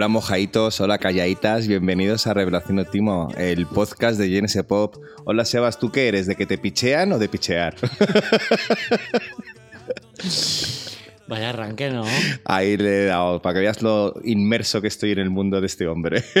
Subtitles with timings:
[0.00, 4.96] Hola mojaitos, hola calladitas, bienvenidos a Revelación Óptimo, el podcast de GNS Pop.
[5.26, 6.26] Hola Sebas, ¿tú qué eres?
[6.26, 7.74] ¿De que te pichean o de pichear?
[11.28, 12.04] Vaya arranque, ¿no?
[12.46, 15.66] Ahí le he dado, para que veas lo inmerso que estoy en el mundo de
[15.66, 16.24] este hombre.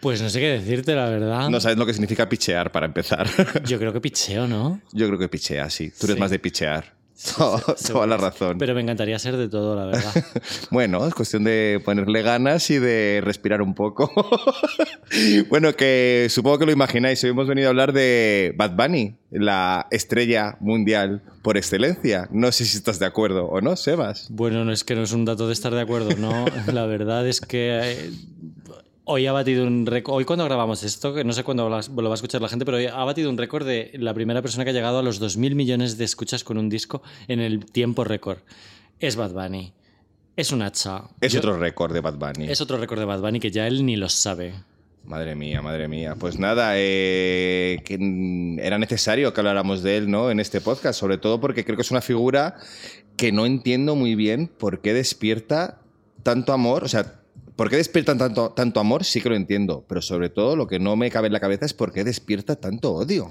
[0.00, 1.50] Pues no sé qué decirte, la verdad.
[1.50, 3.28] No sabes lo que significa pichear para empezar.
[3.66, 4.80] Yo creo que picheo, ¿no?
[4.94, 5.90] Yo creo que pichea, sí.
[5.90, 6.20] Tú eres Sí.
[6.20, 6.94] más de pichear.
[7.86, 8.56] Toda la razón.
[8.58, 10.12] Pero me encantaría ser de todo, la verdad.
[10.70, 14.10] Bueno, es cuestión de ponerle ganas y de respirar un poco.
[15.50, 17.22] bueno, que supongo que lo imagináis.
[17.24, 22.28] Hoy hemos venido a hablar de Bad Bunny, la estrella mundial por excelencia.
[22.30, 24.28] No sé si estás de acuerdo o no, Sebas.
[24.30, 26.46] Bueno, no es que no es un dato de estar de acuerdo, no.
[26.72, 28.10] La verdad es que eh,
[29.10, 30.16] hoy ha batido un récord.
[30.18, 31.70] Hoy cuando grabamos esto, que no sé cuándo lo
[32.08, 34.64] va a escuchar la gente, pero hoy ha batido un récord de la primera persona
[34.64, 38.04] que ha llegado a los 2.000 millones de escuchas con un disco en el tiempo
[38.04, 38.38] récord.
[39.00, 39.72] Es Bad Bunny.
[40.36, 41.02] Es un hacha.
[41.20, 42.48] Es Yo- otro récord de Bad Bunny.
[42.50, 44.54] Es otro récord de Bad Bunny que ya él ni lo sabe.
[45.04, 46.14] Madre mía, madre mía.
[46.18, 47.94] Pues nada, eh, que
[48.62, 50.30] era necesario que habláramos de él ¿no?
[50.30, 52.58] en este podcast, sobre todo porque creo que es una figura
[53.16, 55.80] que no entiendo muy bien por qué despierta
[56.22, 56.84] tanto amor.
[56.84, 57.19] O sea,
[57.60, 59.04] ¿por qué despierta tanto, tanto amor?
[59.04, 61.66] Sí que lo entiendo, pero sobre todo lo que no me cabe en la cabeza
[61.66, 63.28] es por qué despierta tanto odio.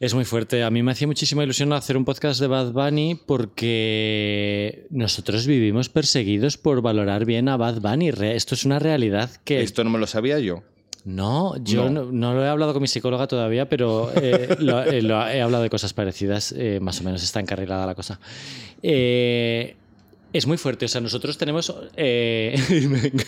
[0.00, 0.62] Es muy fuerte.
[0.64, 5.90] A mí me hacía muchísima ilusión hacer un podcast de Bad Bunny porque nosotros vivimos
[5.90, 8.08] perseguidos por valorar bien a Bad Bunny.
[8.08, 9.60] Esto es una realidad que...
[9.62, 10.62] Esto no me lo sabía yo.
[11.04, 12.04] No, yo No.
[12.06, 12.12] no.
[12.12, 15.62] no lo he hablado con mi psicóloga todavía, pero eh, lo- eh, lo- he hablado
[15.62, 16.52] de cosas parecidas.
[16.56, 18.18] eh, más o menos está encarrilada la cosa.
[20.34, 20.84] Es muy fuerte.
[20.84, 21.72] O sea, nosotros tenemos...
[21.96, 22.54] eh.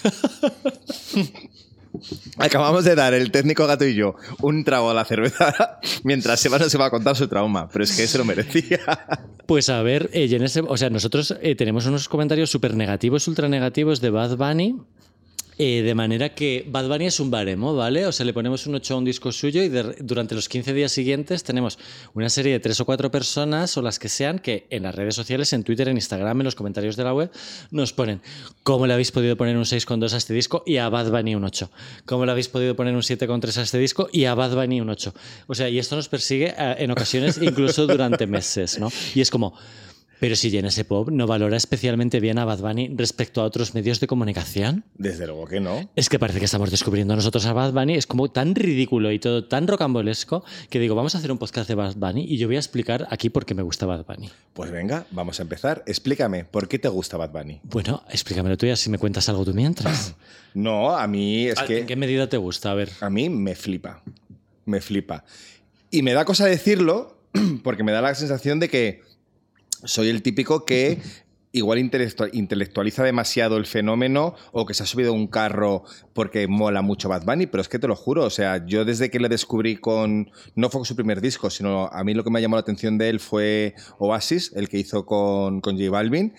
[2.37, 6.61] Acabamos de dar el técnico gato y yo un trago a la cerveza mientras Sebas
[6.61, 8.81] nos iba a contar su trauma, pero es que se lo merecía.
[9.47, 13.29] Pues a ver, eh, en ese- o sea, nosotros eh, tenemos unos comentarios súper negativos,
[13.29, 14.75] ultra negativos de Bad Bunny.
[15.59, 18.07] Eh, de manera que Bad Bunny es un baremo, ¿vale?
[18.07, 19.69] O sea, le ponemos un 8 a un disco suyo y
[20.01, 21.79] durante los 15 días siguientes tenemos
[22.15, 25.15] una serie de tres o cuatro personas o las que sean que en las redes
[25.15, 27.31] sociales, en Twitter, en Instagram, en los comentarios de la web,
[27.71, 28.21] nos ponen
[28.63, 31.45] ¿cómo le habéis podido poner un 6,2 a este disco y a Bad Bunny un
[31.45, 31.71] 8?
[32.05, 34.91] ¿Cómo le habéis podido poner un 7,3 a este disco y a Bad Bunny un
[34.91, 35.15] 8?
[35.47, 38.91] O sea, y esto nos persigue eh, en ocasiones incluso durante meses, ¿no?
[39.15, 39.55] Y es como...
[40.19, 44.01] Pero si GNS Pop no valora especialmente bien a Bad Bunny respecto a otros medios
[44.01, 44.85] de comunicación.
[44.95, 45.91] Desde luego que no.
[45.95, 47.95] Es que parece que estamos descubriendo nosotros a Bad Bunny.
[47.95, 51.69] Es como tan ridículo y todo tan rocambolesco que digo, vamos a hacer un podcast
[51.69, 54.31] de Bad Bunny y yo voy a explicar aquí por qué me gusta Bad Bunny.
[54.55, 55.83] Pues venga, vamos a empezar.
[55.87, 57.61] Explícame, ¿por qué te gusta Bad Bunny?
[57.65, 60.15] Bueno, explícamelo tú y así me cuentas algo tú mientras.
[60.55, 62.71] No, a mí es ¿En que qué medida te gusta?
[62.71, 62.89] A ver.
[63.03, 64.03] a mí me flipa.
[64.65, 65.23] Me flipa.
[65.91, 67.19] Y me da cosa decirlo
[67.63, 69.03] porque me da la sensación de que
[69.85, 70.99] soy el típico que
[71.53, 76.47] igual intelectua- intelectualiza demasiado el fenómeno o que se ha subido a un carro porque
[76.49, 79.19] mola mucho Bad Bunny, pero es que te lo juro, o sea, yo desde que
[79.21, 82.57] le descubrí con, no fue su primer disco, sino a mí lo que me llamó
[82.57, 86.35] la atención de él fue Oasis, el que hizo con, con J Balvin,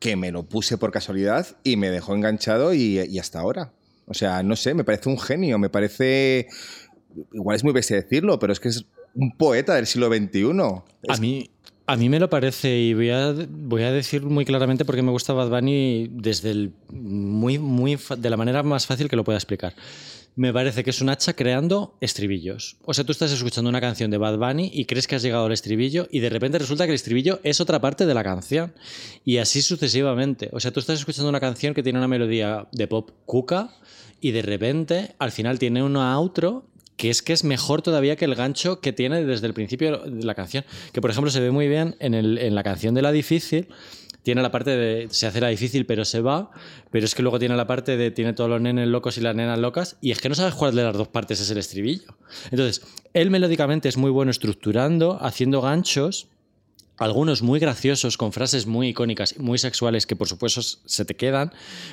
[0.00, 3.72] que me lo puse por casualidad y me dejó enganchado y, y hasta ahora.
[4.06, 6.48] O sea, no sé, me parece un genio, me parece...
[7.32, 8.84] Igual es muy bestia decirlo, pero es que es
[9.14, 10.42] un poeta del siglo XXI.
[11.08, 11.50] A mí,
[11.86, 15.02] a mí me lo parece y voy a, voy a decir muy claramente por qué
[15.02, 19.24] me gusta Bad Bunny desde el muy, muy de la manera más fácil que lo
[19.24, 19.74] pueda explicar.
[20.34, 22.78] Me parece que es un hacha creando estribillos.
[22.84, 25.44] O sea, tú estás escuchando una canción de Bad Bunny y crees que has llegado
[25.44, 28.72] al estribillo y de repente resulta que el estribillo es otra parte de la canción.
[29.26, 30.48] Y así sucesivamente.
[30.52, 33.74] O sea, tú estás escuchando una canción que tiene una melodía de pop cuca
[34.22, 36.64] y de repente al final tiene una outro
[36.96, 40.24] que es que es mejor todavía que el gancho que tiene desde el principio de
[40.24, 40.64] la canción.
[40.92, 43.68] Que por ejemplo se ve muy bien en, el- en la canción de La Difícil.
[44.22, 46.52] Tiene la parte de se hace la difícil pero se va,
[46.92, 49.34] pero es que luego tiene la parte de tiene todos los nenes locos y las
[49.34, 52.14] nenas locas y es que no sabes cuál de las dos partes es el estribillo.
[52.52, 52.82] Entonces,
[53.14, 56.28] él melódicamente es muy bueno estructurando, haciendo ganchos,
[56.98, 61.52] algunos muy graciosos, con frases muy icónicas, muy sexuales, que por supuesto se te quedan,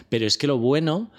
[0.10, 1.10] pero es que lo bueno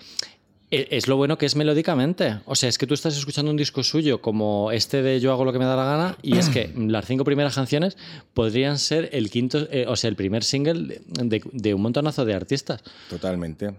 [0.70, 2.38] es lo bueno que es melódicamente.
[2.46, 5.44] O sea, es que tú estás escuchando un disco suyo como este de Yo hago
[5.44, 7.96] lo que me da la gana y es que las cinco primeras canciones
[8.34, 12.34] podrían ser el quinto, eh, o sea, el primer single de, de- un montonazo de
[12.34, 12.82] artistas.
[13.08, 13.72] Totalmente.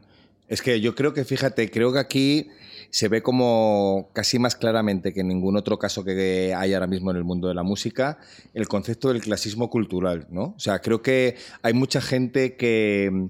[0.50, 2.48] Es que yo creo que, fíjate, creo que aquí
[2.90, 7.10] se ve como casi más claramente que en ningún otro caso que hay ahora mismo
[7.12, 8.18] en el mundo de la música
[8.54, 10.54] el concepto del clasismo cultural, ¿no?
[10.58, 13.30] O sea, creo que hay mucha gente que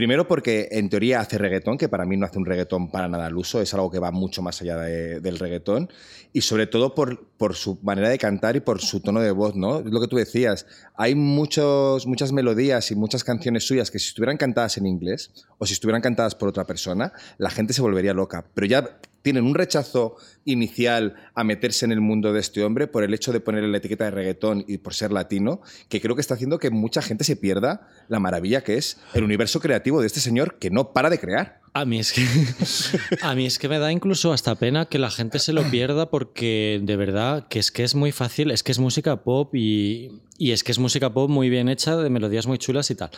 [0.00, 3.26] Primero porque en teoría hace reggaetón, que para mí no hace un reggaetón para nada
[3.26, 5.90] al uso, es algo que va mucho más allá de- del reggaetón.
[6.32, 9.56] Y sobre todo por, por su manera de cantar y por su tono de voz,
[9.56, 9.80] ¿no?
[9.80, 10.64] Es lo que tú decías.
[10.96, 15.66] Hay muchos, muchas melodías y muchas canciones suyas que si estuvieran cantadas en inglés o
[15.66, 18.46] si estuvieran cantadas por otra persona, la gente se volvería loca.
[18.54, 23.04] Pero ya tienen un rechazo inicial a meterse en el mundo de este hombre por
[23.04, 26.20] el hecho de ponerle la etiqueta de reggaetón y por ser latino, que creo que
[26.22, 30.06] está haciendo que mucha gente se pierda la maravilla que es el universo creativo de
[30.06, 31.60] este señor que no para de crear.
[31.72, 32.24] A mí es que
[33.22, 36.10] a mí es que me da incluso hasta pena que la gente se lo pierda
[36.10, 40.20] porque de verdad que es que es muy fácil, es que es música pop y,
[40.36, 43.10] y es que es música pop muy bien hecha, de melodías muy chulas y tal.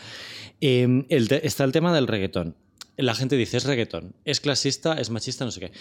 [0.61, 2.57] Te- está el tema del reggaetón.
[2.97, 5.73] La gente dice es reggaetón, es clasista, es machista, no sé qué.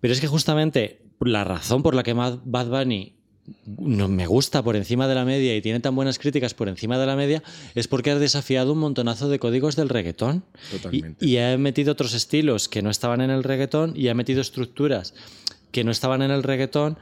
[0.00, 3.14] Pero es que justamente la razón por la que Mad- Bad Bunny
[3.78, 6.98] no me gusta por encima de la media y tiene tan buenas críticas por encima
[6.98, 7.42] de la media
[7.74, 10.44] es porque ha desafiado un montonazo de códigos del reggaetón.
[10.70, 11.24] Totalmente.
[11.24, 14.42] Y, y ha metido otros estilos que no estaban en el reggaetón y ha metido
[14.42, 15.14] estructuras
[15.72, 16.98] que no estaban en el reggaetón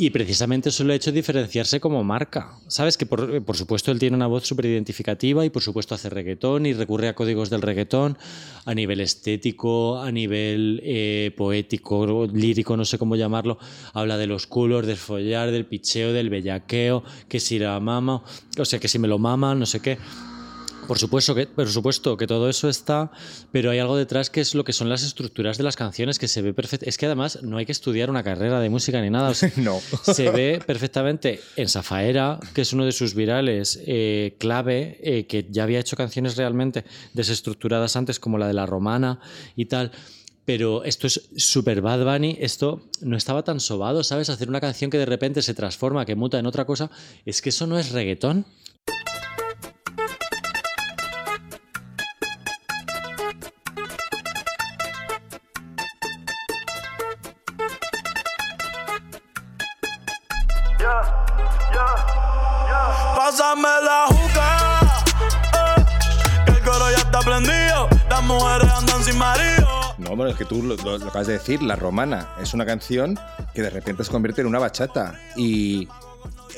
[0.00, 2.58] y precisamente eso lo ha hecho diferenciarse como marca.
[2.68, 6.08] Sabes que por, por supuesto él tiene una voz súper identificativa y por supuesto hace
[6.08, 8.16] reggaetón y recurre a códigos del reggaetón
[8.64, 13.58] a nivel estético, a nivel eh, poético, lírico, no sé cómo llamarlo.
[13.92, 18.22] Habla de los culos, del follar, del picheo, del bellaqueo, que si la mama,
[18.58, 19.98] o sea, que si me lo maman, no sé qué.
[20.90, 23.12] Por supuesto, que, por supuesto que todo eso está,
[23.52, 26.26] pero hay algo detrás que es lo que son las estructuras de las canciones que
[26.26, 26.84] se ve perfecto.
[26.88, 29.28] Es que además no hay que estudiar una carrera de música ni nada.
[29.28, 29.78] o sea, No.
[30.02, 35.46] se ve perfectamente en Zafaera, que es uno de sus virales eh, clave, eh, que
[35.48, 36.84] ya había hecho canciones realmente
[37.14, 39.20] desestructuradas antes, como la de la romana
[39.54, 39.92] y tal.
[40.44, 42.36] Pero esto es super Bad Bunny.
[42.40, 44.28] Esto no estaba tan sobado, ¿sabes?
[44.28, 46.90] Hacer una canción que de repente se transforma, que muta en otra cosa.
[47.24, 48.44] Es que eso no es reggaetón.
[63.22, 65.04] Pásame la juca,
[66.46, 67.86] eh, coro ya está prendido.
[68.08, 69.68] Las mujeres andan sin marido.
[69.98, 73.18] No, bueno, es que tú lo acabas de decir, La Romana es una canción
[73.52, 75.86] que de repente se convierte en una bachata y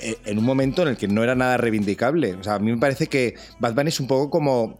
[0.02, 2.34] eh, en un momento en el que no era nada reivindicable.
[2.34, 4.78] O sea, a mí me parece que Bad Bunny es un poco como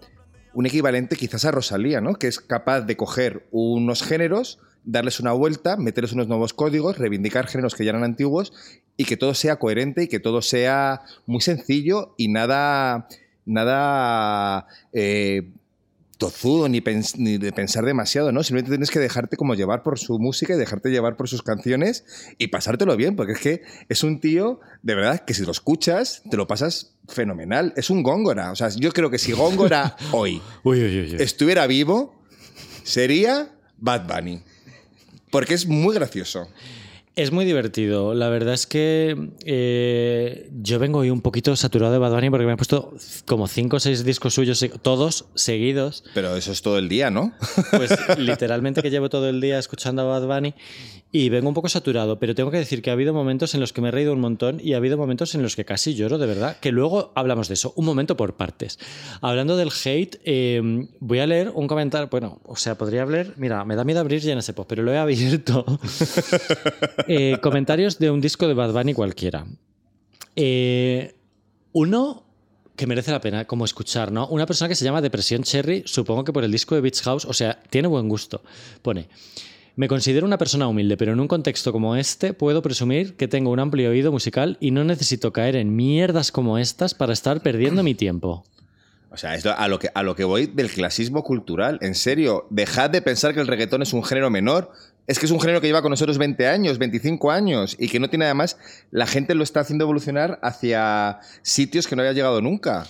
[0.55, 2.15] un equivalente quizás a Rosalía, ¿no?
[2.15, 7.47] Que es capaz de coger unos géneros, darles una vuelta, meterles unos nuevos códigos, reivindicar
[7.47, 8.53] géneros que ya eran antiguos
[8.97, 13.07] y que todo sea coherente y que todo sea muy sencillo y nada,
[13.47, 15.49] nada eh,
[16.19, 18.43] tozudo ni, pens- ni de pensar demasiado, ¿no?
[18.43, 22.05] Simplemente tienes que dejarte como llevar por su música y dejarte llevar por sus canciones
[22.39, 26.23] y pasártelo bien, porque es que es un tío, de verdad, que si lo escuchas,
[26.31, 27.73] te lo pasas fenomenal.
[27.77, 28.53] Es un góngora.
[28.53, 31.15] O sea, yo creo que si góngora hoy Uy, uy, uy.
[31.15, 31.23] uy.
[31.23, 32.15] estuviera vivo,
[32.85, 33.49] sería
[33.79, 34.43] Bad Bunny.
[35.33, 36.47] Porque es muy gracioso.
[37.15, 38.15] Es muy divertido.
[38.15, 42.47] La verdad es que eh, yo vengo hoy un poquito saturado de Bad Bunny porque
[42.47, 42.95] me he puesto
[43.27, 46.05] como cinco o seis discos suyos, todos seguidos.
[46.15, 47.35] Pero eso es todo el día, ¿no?
[47.71, 50.55] Pues literalmente que llevo todo el día escuchando a Bad Bunny
[51.15, 53.75] y vengo un poco saturado, pero tengo que decir que ha habido momentos en los
[53.75, 56.17] que me he reído un montón y ha habido momentos en los que casi lloro,
[56.17, 58.79] de verdad, que luego hablamos de eso, un momento por partes.
[59.21, 63.63] Hablando del hate, eh, voy a leer un comentario, bueno, o sea, podría hablar, mira,
[63.67, 65.67] me da miedo abrir ya en ese post, pero lo he abierto.
[67.09, 69.47] Eh, comentarios de un disco de Bad Bunny cualquiera.
[70.37, 71.15] Eh,
[71.73, 72.25] uno
[72.77, 74.27] que merece la pena como escuchar, ¿no?
[74.29, 77.25] Una persona que se llama Depresión Cherry, supongo que por el disco de Beach House,
[77.25, 78.43] o sea, tiene buen gusto.
[78.81, 79.09] Pone,
[79.77, 83.51] me considero una persona humilde, pero en un contexto como este puedo presumir que tengo
[83.51, 87.83] un amplio oído musical y no necesito caer en mierdas como estas para estar perdiendo
[87.83, 88.45] mi tiempo.
[89.11, 91.79] O sea, esto a lo, que, a lo que voy del clasismo cultural.
[91.83, 94.73] En serio, dejad de pensar que el reggaetón es un género menor.
[95.07, 97.99] Es que es un género que lleva con nosotros 20 años, 25 años, y que
[97.99, 98.57] no tiene además,
[98.91, 102.87] la gente lo está haciendo evolucionar hacia sitios que no había llegado nunca.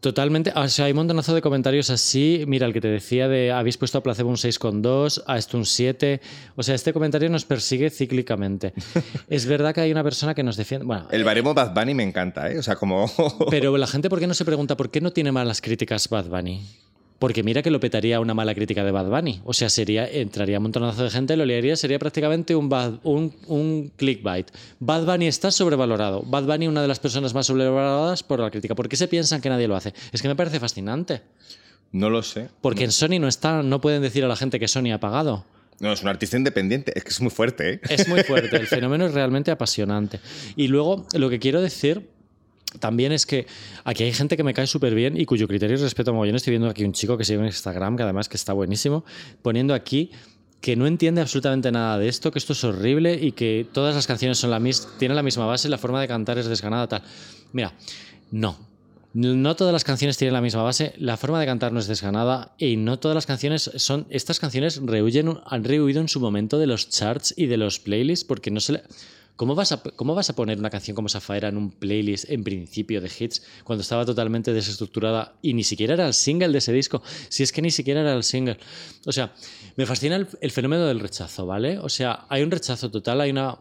[0.00, 2.44] Totalmente, o sea, hay un montonazo de comentarios así.
[2.46, 5.64] Mira, el que te decía de habéis puesto a Placebo un 6,2, a esto un
[5.64, 6.20] 7.
[6.54, 8.74] O sea, este comentario nos persigue cíclicamente.
[9.28, 10.86] es verdad que hay una persona que nos defiende.
[10.86, 12.58] Bueno, El baremo Bad Bunny me encanta, ¿eh?
[12.58, 13.10] O sea, como...
[13.50, 16.26] pero la gente, ¿por qué no se pregunta por qué no tiene malas críticas Bad
[16.26, 16.62] Bunny?
[17.18, 19.40] Porque mira que lo petaría una mala crítica de Bad Bunny.
[19.44, 23.32] O sea, sería, entraría un montonazo de gente, lo leería, sería prácticamente un, bad- un,
[23.46, 24.50] un clickbait.
[24.80, 26.22] Bad Bunny está sobrevalorado.
[26.22, 28.74] Bad Bunny, una de las personas más sobrevaloradas por la crítica.
[28.74, 29.94] ¿Por qué se piensan que nadie lo hace?
[30.12, 31.22] Es que me parece fascinante.
[31.92, 32.48] no lo sé.
[32.60, 35.44] Porque en Sony no está, no pueden decir a la gente que Sony ha pagado.
[35.80, 36.92] No, es un artista independiente.
[36.96, 37.80] Es que es muy fuerte, ¿eh?
[37.88, 40.20] Es muy fuerte, el fenómeno es realmente apasionante.
[40.56, 42.08] Y luego, lo que quiero decir
[42.78, 43.46] también es que
[43.84, 46.36] aquí hay gente que me cae súper bien y cuyo criterio respeto mogollón.
[46.36, 49.04] Estoy viendo aquí un chico que sigue en Instagram, que además que está buenísimo,
[49.42, 50.10] poniendo aquí
[50.60, 54.06] que no entiende absolutamente nada de esto, que esto es horrible y que todas las
[54.06, 54.60] canciones son la
[54.98, 57.02] tienen la misma base, la forma de cantar es desganada, tal.
[57.52, 57.72] Mira,
[58.30, 58.56] no.
[59.14, 62.54] No todas las canciones tienen la misma base, la forma de cantar no es desganada
[62.58, 64.06] y no todas las canciones son...
[64.10, 68.26] Estas canciones rehuyen, han rehuido en su momento de los charts y de los playlists
[68.26, 68.82] porque no se le...
[69.36, 72.42] ¿Cómo vas, a, ¿Cómo vas a poner una canción como Zafaera en un playlist en
[72.42, 76.72] principio de hits cuando estaba totalmente desestructurada y ni siquiera era el single de ese
[76.72, 77.02] disco?
[77.28, 78.58] Si es que ni siquiera era el single.
[79.04, 79.34] O sea,
[79.76, 81.78] me fascina el, el fenómeno del rechazo, ¿vale?
[81.78, 83.58] O sea, hay un rechazo total, hay una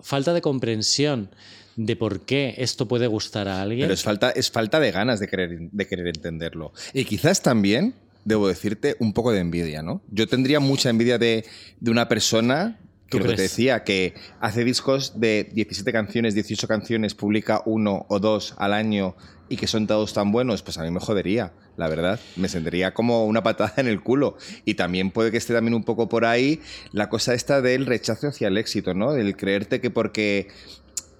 [0.00, 1.30] falta de comprensión
[1.76, 3.82] de por qué esto puede gustar a alguien.
[3.82, 6.72] Pero es falta, es falta de ganas de querer, de querer entenderlo.
[6.92, 10.02] Y quizás también, debo decirte, un poco de envidia, ¿no?
[10.10, 11.44] Yo tendría mucha envidia de,
[11.80, 12.78] de una persona
[13.08, 18.06] que lo que te decía, que hace discos de 17 canciones, 18 canciones, publica uno
[18.08, 19.14] o dos al año
[19.48, 22.18] y que son todos tan buenos, pues a mí me jodería, la verdad.
[22.36, 24.36] Me sentiría como una patada en el culo.
[24.64, 26.60] Y también puede que esté también un poco por ahí
[26.92, 29.12] la cosa esta del rechazo hacia el éxito, ¿no?
[29.12, 30.48] Del creerte que porque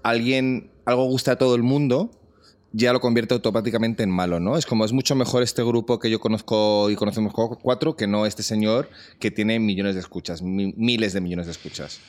[0.03, 2.11] alguien, algo gusta a todo el mundo,
[2.77, 4.57] ya lo convierte automáticamente en malo, ¿no?
[4.57, 8.27] Es como es mucho mejor este grupo que yo conozco y conocemos cuatro que no
[8.27, 8.91] este señor
[9.21, 12.01] que tiene millones de escuchas, miles de millones de escuchas.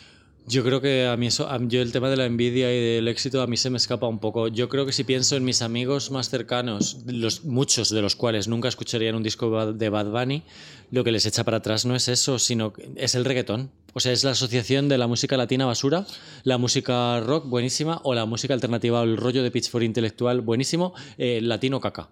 [0.48, 3.42] Yo creo que a mí eso, yo el tema de la envidia y del éxito
[3.42, 4.48] a mí se me escapa un poco.
[4.48, 8.48] Yo creo que si pienso en mis amigos más cercanos, los, muchos de los cuales
[8.48, 10.44] nunca escucharían un disco de Bad Bunny,
[10.92, 13.72] lo que les echa para atrás no es eso, sino es el reggaetón.
[13.98, 16.06] O sea, es la asociación de la música latina basura,
[16.44, 20.94] la música rock buenísima o la música alternativa o el rollo de Pitchfork intelectual buenísimo,
[21.18, 22.10] eh, latino caca.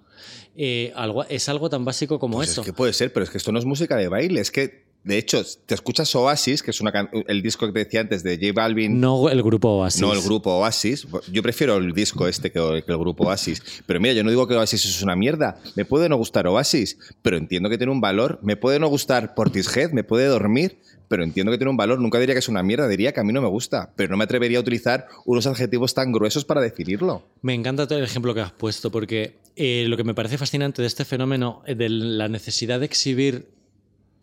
[0.56, 2.62] Eh, algo, es algo tan básico como pues eso.
[2.62, 4.94] Es que puede ser, pero es que esto no es música de baile, es que
[5.04, 8.38] de hecho, te escuchas Oasis, que es una el disco que te decía antes de
[8.38, 9.02] J Balvin.
[9.02, 10.02] No el grupo Oasis.
[10.02, 11.06] No el grupo Oasis.
[11.30, 13.62] Yo prefiero el disco este que, el grupo Oasis.
[13.86, 15.60] Pero mira, yo no digo que Oasis es una mierda.
[15.76, 18.40] Me puede no gustar Oasis, pero entiendo que tiene un valor.
[18.44, 22.00] Me puede no gustar Portishead, me puede dormir, pero entiendo que tiene un valor.
[22.00, 23.92] Nunca diría que es una mierda, diría que a mí no me gusta.
[23.96, 27.28] Pero no me atrevería a utilizar unos adjetivos tan gruesos para definirlo.
[27.42, 30.82] Me encanta todo el ejemplo que has puesto, porque eh, lo que me parece fascinante
[30.82, 33.48] de este fenómeno, eh, de la necesidad de exhibir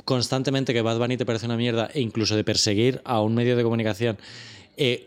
[0.05, 3.57] constantemente que Bad Bunny te parece una mierda e incluso de perseguir a un medio
[3.57, 4.19] de comunicación.
[4.83, 5.07] Eh,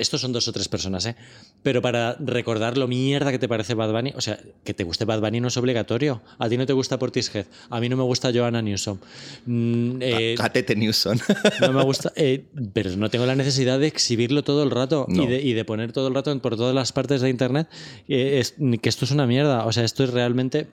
[0.00, 1.14] estos son dos o tres personas, ¿eh?
[1.62, 5.04] Pero para recordar lo mierda que te parece Bad Bunny, o sea, que te guste
[5.04, 6.22] Bad Bunny no es obligatorio.
[6.38, 8.96] A ti no te gusta Portishead, a mí no me gusta Joanna Newsom.
[9.44, 11.18] Mm, eh, Catete Newsom.
[11.60, 12.42] no me gusta, eh,
[12.72, 15.92] pero no tengo la necesidad de exhibirlo todo el rato y, de, y, de, poner
[15.92, 17.68] todo el rato por todas las partes de internet
[18.08, 19.66] que esto es una mierda.
[19.66, 20.68] O sea, esto es realmente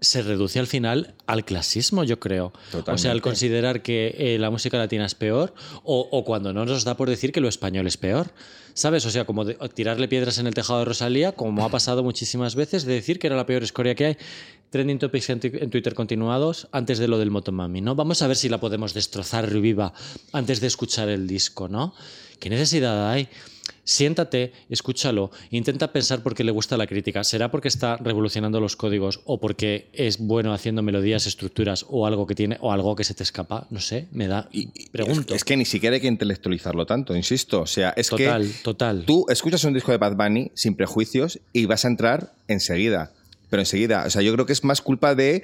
[0.00, 2.52] se reduce al final al clasismo, yo creo.
[2.86, 5.54] O sea, al considerar que eh, la música latina es peor
[5.84, 8.32] o, cuando no nos da por decir que lo español es peor.
[8.72, 9.04] ¿Sabes?
[9.04, 12.84] O sea, como tirarle piedras en el tejado de Rosalía, como ha pasado muchísimas veces,
[12.84, 14.16] de decir que era la peor escoria que hay.
[14.70, 15.40] Trending topics en,
[15.70, 17.96] Twitter continuados antes de lo del Motomami, ¿no?
[17.96, 19.92] Vamos a ver si la podemos destrozar viva
[20.32, 21.92] antes de escuchar el disco, ¿no?
[22.38, 23.28] ¿Qué necesidad hay?
[23.84, 27.24] Siéntate, escúchalo, intenta pensar por qué le gusta la crítica.
[27.24, 32.26] ¿Será porque está revolucionando los códigos o porque es bueno haciendo melodías, estructuras o algo
[32.26, 33.66] que tiene o algo que se te escapa?
[33.70, 34.48] No sé, me da.
[34.52, 35.34] Y, pregunto.
[35.34, 37.62] Es, que ni siquiera hay que intelectualizarlo tanto, insisto.
[37.62, 38.62] O sea, es total, que.
[38.62, 39.04] Total.
[39.06, 43.12] Tú escuchas un disco de Bad Bunny sin prejuicios y vas a entrar enseguida.
[43.48, 44.04] Pero enseguida.
[44.06, 45.42] O sea, yo creo que es más culpa de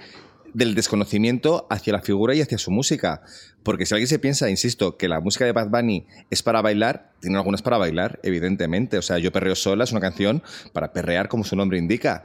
[0.57, 3.21] del desconocimiento hacia la figura y hacia su música.
[3.63, 7.13] Porque si alguien se piensa, insisto, que la música de Bad Bunny es para bailar,
[7.21, 8.97] tiene algunas para bailar, evidentemente.
[8.97, 12.25] O sea, Yo Perreo Sola es una canción para perrear, como su nombre indica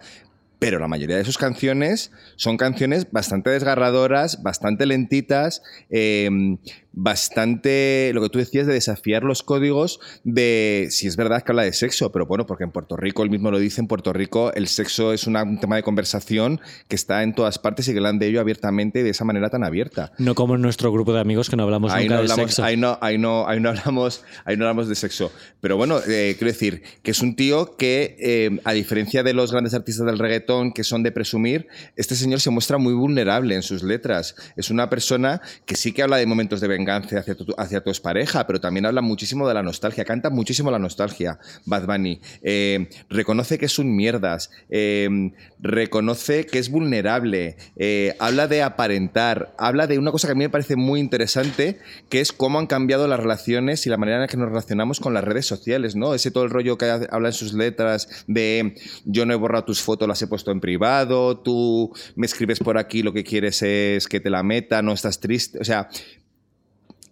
[0.60, 6.60] pero la mayoría de sus canciones son canciones bastante desgarradoras, bastante lentitas, em,
[6.94, 11.64] bastante, lo que tú decías, de desafiar los códigos de, si es verdad que habla
[11.64, 14.54] de sexo, pero bueno, porque en Puerto Rico, él mismo lo dice, en Puerto Rico
[14.54, 18.20] el sexo es un tema de conversación que está en todas partes y que hablan
[18.20, 20.12] de ello abiertamente y de esa manera tan abierta.
[20.18, 22.64] No como en nuestro grupo de amigos que no hablamos nunca de sexo.
[22.64, 25.32] Ahí no, ahí, no, ahí, no hablamos, ahí no hablamos de sexo.
[25.62, 29.52] Pero bueno, eh, quiero decir que es un tío que, eh, a diferencia de los
[29.52, 33.64] grandes artistas del reggaetón que son de presumir, este señor se muestra muy vulnerable en
[33.64, 34.36] sus letras.
[34.56, 37.90] Es una persona que sí que habla de momentos de venganza hacia tu, hacia tu
[37.90, 42.20] expareja, pero también habla muchísimo de la nostalgia, canta muchísimo la nostalgia, Bad Bunny.
[42.42, 49.54] Eh, reconoce que es un mierdas, eh, reconoce que es vulnerable, eh, habla de aparentar,
[49.58, 52.68] habla de una cosa que a mí me parece muy interesante, que es cómo han
[52.68, 55.96] cambiado las relaciones y la manera en la que nos relacionamos con las redes sociales,
[55.96, 56.14] ¿no?
[56.14, 59.82] Ese todo el rollo que habla en sus letras de yo no he borrado tus
[59.82, 64.08] fotos, las he puesto en privado, tú me escribes por aquí, lo que quieres es
[64.08, 65.90] que te la meta, no estás triste, o sea,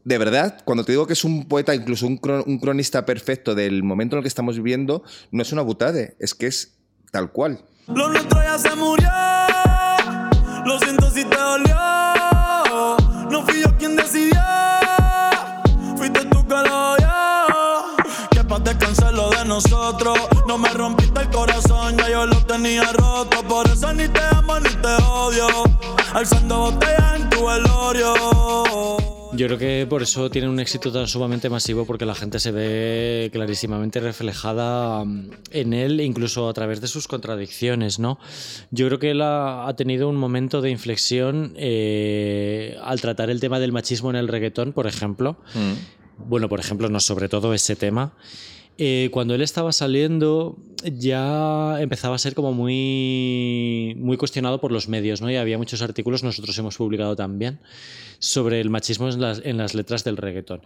[0.03, 3.56] de verdad, cuando te digo que es un poeta, incluso un, cron- un cronista perfecto
[3.56, 6.77] del momento en el que estamos viviendo, no es una butade, es que es
[7.12, 7.60] tal cual.
[15.98, 16.10] Fui.
[26.50, 26.99] No me.
[29.39, 32.51] Yo creo que por eso tiene un éxito tan sumamente masivo porque la gente se
[32.51, 38.19] ve clarísimamente reflejada mm, en él, incluso a través de sus contradicciones, ¿no?
[38.72, 43.39] Yo creo que él ha, ha tenido un momento de inflexión eh, al tratar el
[43.39, 45.38] tema del machismo en el reggaetón, por ejemplo.
[46.17, 48.12] Bueno, por ejemplo, no sobre todo ese tema.
[48.82, 54.88] Eh, cuando él estaba saliendo ya empezaba a ser como muy, muy cuestionado por los
[54.88, 55.30] medios, ¿no?
[55.30, 57.60] Y había muchos artículos, nosotros hemos publicado también,
[58.20, 60.62] sobre el machismo en las, en las letras del reggaetón.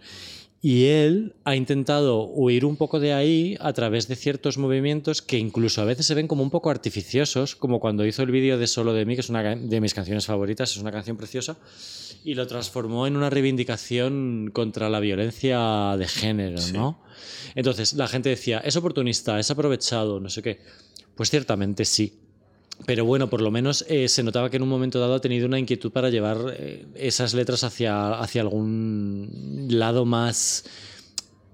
[0.62, 5.36] Y él ha intentado huir un poco de ahí a través de ciertos movimientos que
[5.36, 8.68] incluso a veces se ven como un poco artificiosos, como cuando hizo el vídeo de
[8.68, 11.56] Solo de mí, que es una de mis canciones favoritas, es una canción preciosa,
[12.24, 17.03] y lo transformó en una reivindicación contra la violencia de género, ¿no?
[17.54, 20.60] Entonces la gente decía, es oportunista, es aprovechado, no sé qué.
[21.14, 22.18] Pues ciertamente sí.
[22.86, 25.46] Pero bueno, por lo menos eh, se notaba que en un momento dado ha tenido
[25.46, 30.64] una inquietud para llevar eh, esas letras hacia, hacia algún lado más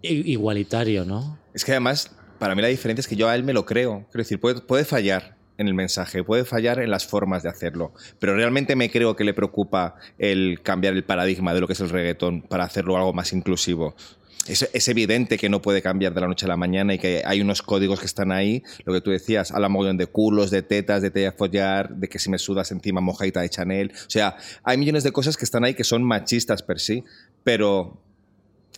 [0.02, 1.38] igualitario, ¿no?
[1.52, 4.06] Es que además, para mí la diferencia es que yo a él me lo creo.
[4.10, 7.92] Quiero decir, puede, puede fallar en el mensaje, puede fallar en las formas de hacerlo,
[8.18, 11.80] pero realmente me creo que le preocupa el cambiar el paradigma de lo que es
[11.80, 13.94] el reggaetón para hacerlo algo más inclusivo.
[14.50, 17.22] Es, es evidente que no puede cambiar de la noche a la mañana y que
[17.24, 20.62] hay unos códigos que están ahí, lo que tú decías, habla mogollón de culos, de
[20.62, 23.92] tetas, de te voy a follar, de que si me sudas encima mojadita de Chanel.
[23.94, 27.04] O sea, hay millones de cosas que están ahí que son machistas per sí,
[27.44, 28.00] pero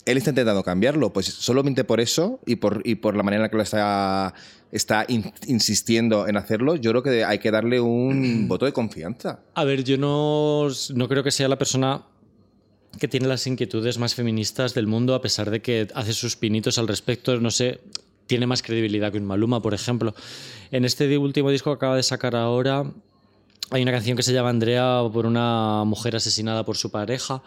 [0.05, 3.43] él está intentando cambiarlo, pues solamente por eso y por, y por la manera en
[3.45, 4.35] la que lo está,
[4.73, 9.41] está in- insistiendo en hacerlo, yo creo que hay que darle un voto de confianza.
[9.55, 12.03] A ver, yo no, no creo que sea la persona
[12.99, 16.79] que tiene las inquietudes más feministas del mundo, a pesar de que hace sus pinitos
[16.79, 17.81] al respecto, no sé,
[18.27, 20.15] tiene más credibilidad que un Maluma, por ejemplo.
[20.71, 22.85] En este último disco que acaba de sacar ahora,
[23.71, 27.43] hay una canción que se llama Andrea por una mujer asesinada por su pareja,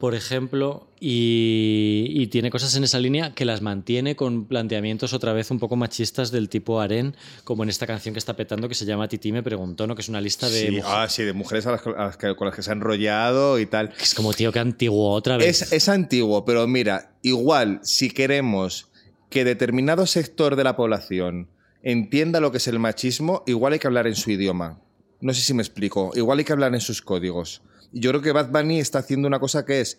[0.00, 5.34] por ejemplo, y, y tiene cosas en esa línea que las mantiene con planteamientos otra
[5.34, 8.74] vez un poco machistas del tipo Aren, como en esta canción que está petando que
[8.74, 9.94] se llama Titi me preguntó, ¿no?
[9.94, 10.84] que es una lista de Sí, mujeres.
[10.88, 13.58] ah, sí, de mujeres a las, a las que, con las que se ha enrollado
[13.58, 13.92] y tal.
[14.00, 15.60] Es como, tío, qué antiguo otra vez.
[15.62, 18.88] Es, es antiguo, pero mira, igual si queremos
[19.28, 21.50] que determinado sector de la población
[21.82, 24.80] entienda lo que es el machismo, igual hay que hablar en su idioma.
[25.20, 26.10] No sé si me explico.
[26.14, 27.60] Igual hay que hablar en sus códigos.
[27.92, 29.98] Yo creo que Bad Bunny está haciendo una cosa que es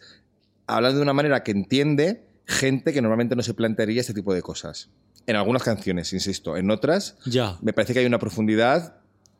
[0.67, 4.41] hablar de una manera que entiende gente que normalmente no se plantearía este tipo de
[4.41, 4.89] cosas.
[5.27, 6.57] En algunas canciones, insisto.
[6.57, 7.57] En otras, Ya.
[7.61, 8.95] me parece que hay una profundidad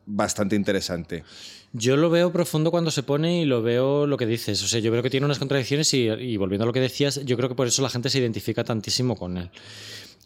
[0.06, 1.24] bastante interesante.
[1.72, 4.62] Yo lo veo profundo cuando se pone y lo veo lo que dices.
[4.62, 7.24] O sea, yo creo que tiene unas contradicciones y, y volviendo a lo que decías,
[7.24, 9.50] yo creo que por eso la gente se identifica tantísimo con él.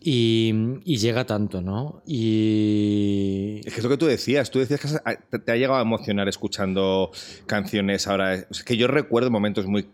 [0.08, 0.52] Y,
[0.84, 2.00] llega tanto, ¿no?
[2.06, 3.60] Y.
[3.64, 4.52] Es que es lo que tú decías.
[4.52, 7.10] Tú decías que te- ha llegado a emocionar escuchando
[7.46, 8.34] canciones ahora.
[8.34, 9.88] Es que yo recuerdo momentos muy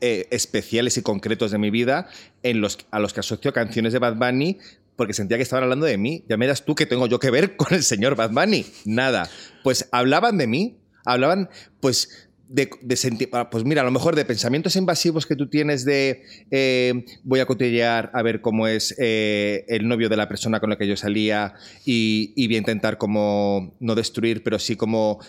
[0.00, 2.08] eh, especiales y concretos de mi vida
[2.42, 4.56] en los, a los que asocio canciones de Bad Bunny
[4.96, 6.24] porque sentía que estaban hablando de mí.
[6.26, 8.64] Ya me das tú que tengo yo que ver con el señor Bad Bunny.
[8.86, 9.28] Nada.
[9.62, 10.78] Pues hablaban de mí.
[11.04, 15.48] Hablaban, pues, de, de ah, pues mira, a lo mejor de pensamientos invasivos que tú
[15.48, 20.28] tienes de eh, voy a cotillear a ver cómo es eh, el novio de la
[20.28, 24.58] persona con la que yo salía y, y voy a intentar como no destruir, pero
[24.58, 25.20] sí como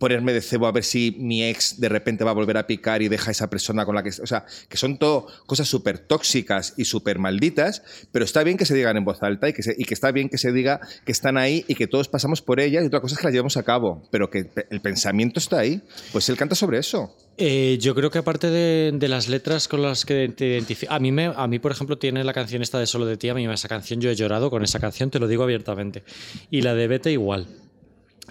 [0.00, 3.02] ponerme de cebo a ver si mi ex de repente va a volver a picar
[3.02, 4.08] y deja a esa persona con la que...
[4.08, 8.64] O sea, que son todo cosas súper tóxicas y súper malditas, pero está bien que
[8.64, 10.80] se digan en voz alta y que, se- y que está bien que se diga
[11.04, 13.32] que están ahí y que todos pasamos por ellas y otra cosa es que las
[13.34, 15.82] llevamos a cabo, pero que el pensamiento está ahí.
[16.12, 17.14] Pues él canta sobre eso.
[17.36, 20.94] Eh, yo creo que aparte de, de las letras con las que te identificas.
[20.94, 23.28] A mí, me, a mí, por ejemplo, tiene la canción esta de Solo de ti.
[23.28, 26.02] A mí esa canción yo he llorado con esa canción, te lo digo abiertamente.
[26.50, 27.46] Y la de Vete igual.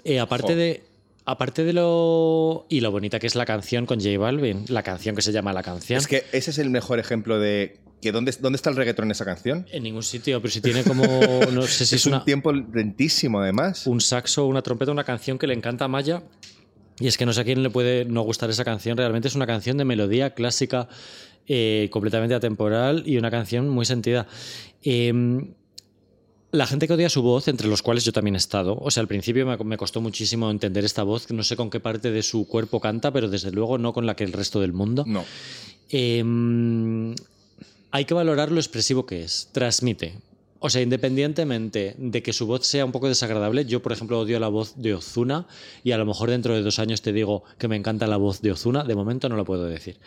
[0.04, 0.82] Eh, aparte de.
[1.30, 2.66] Aparte de lo.
[2.68, 5.52] Y lo bonita que es la canción con J Balvin, la canción que se llama
[5.52, 6.00] La canción.
[6.00, 9.10] Es que ese es el mejor ejemplo de que dónde, dónde está el reggaetón en
[9.12, 9.64] esa canción.
[9.70, 11.04] En ningún sitio, pero si tiene como.
[11.52, 13.86] No sé si es, es un una, tiempo lentísimo, además.
[13.86, 16.24] un saxo, una trompeta, una canción que le encanta a Maya.
[16.98, 18.98] Y es que no sé a quién le puede no gustar esa canción.
[18.98, 20.88] Realmente es una canción de melodía clásica,
[21.46, 24.26] eh, completamente atemporal y una canción muy sentida.
[24.82, 25.12] Eh,
[26.52, 29.02] la gente que odia su voz, entre los cuales yo también he estado, o sea,
[29.02, 32.22] al principio me, costó muchísimo entender esta voz, que no sé con qué parte de
[32.22, 35.04] su cuerpo canta, pero desde luego no con la que el resto del mundo.
[35.06, 35.24] No.
[35.90, 37.14] em,
[37.92, 39.48] hay que valorar lo expresivo que es.
[39.52, 40.14] Transmite.
[40.62, 44.38] O sea, independientemente de que su voz sea un poco desagradable, yo, por ejemplo, odio
[44.38, 45.46] la voz de Ozuna
[45.82, 48.42] y a lo mejor dentro de dos años te digo que me encanta la voz
[48.42, 48.84] de Ozuna.
[48.84, 49.98] De momento no lo puedo decir.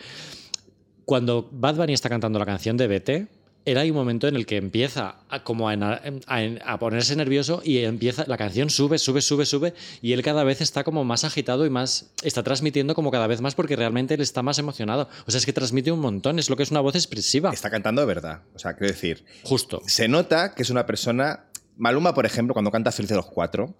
[1.04, 3.26] Cuando Bad Bunny está cantando la canción de Vete,
[3.66, 7.16] era hay un momento en el que empieza a, como a, ena- a- a ponerse
[7.16, 11.04] nervioso y empieza la canción sube, sube, sube, sube y él cada vez está como
[11.04, 14.58] más agitado y más está transmitiendo como cada vez más porque realmente él está más
[14.58, 15.08] emocionado.
[15.26, 17.50] O sea, es que transmite un montón, es lo que es una voz expresiva.
[17.52, 18.42] Está cantando de verdad.
[18.54, 19.80] O sea, quiero decir, Justo.
[19.86, 21.44] se nota que es una persona.
[21.76, 23.74] Maluma, por ejemplo, cuando canta Feliz de los Cuatro,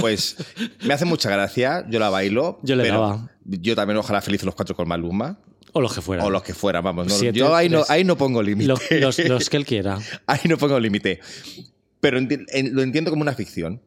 [0.00, 0.36] pues
[0.84, 2.60] me hace mucha gracia, yo la bailo.
[2.62, 3.30] Yo le pero daba.
[3.44, 5.38] Yo también ojalá Feliz de los Cuatro con Maluma,
[5.72, 6.24] O lo que fuera.
[6.24, 7.06] o los que fuera, vamos.
[7.06, 8.68] no- Siete, yo ahí no, ahí no pongo límite.
[8.68, 9.98] Lo- los, los que él quiera.
[10.26, 11.20] Ahí no pongo límite.
[12.00, 13.80] Pero enti- en- lo entiendo como una ficción.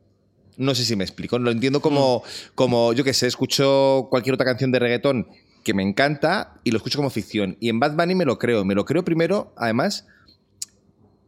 [0.58, 1.38] No sé si me explico.
[1.38, 2.50] Lo entiendo como, Mm.
[2.56, 5.28] como, yo qué sé, escucho cualquier otra canción de reggaetón
[5.64, 7.58] que me encanta y lo escucho como ficción.
[7.60, 8.64] Y en Bad Bunny me lo creo.
[8.66, 10.08] Me lo creo primero, además,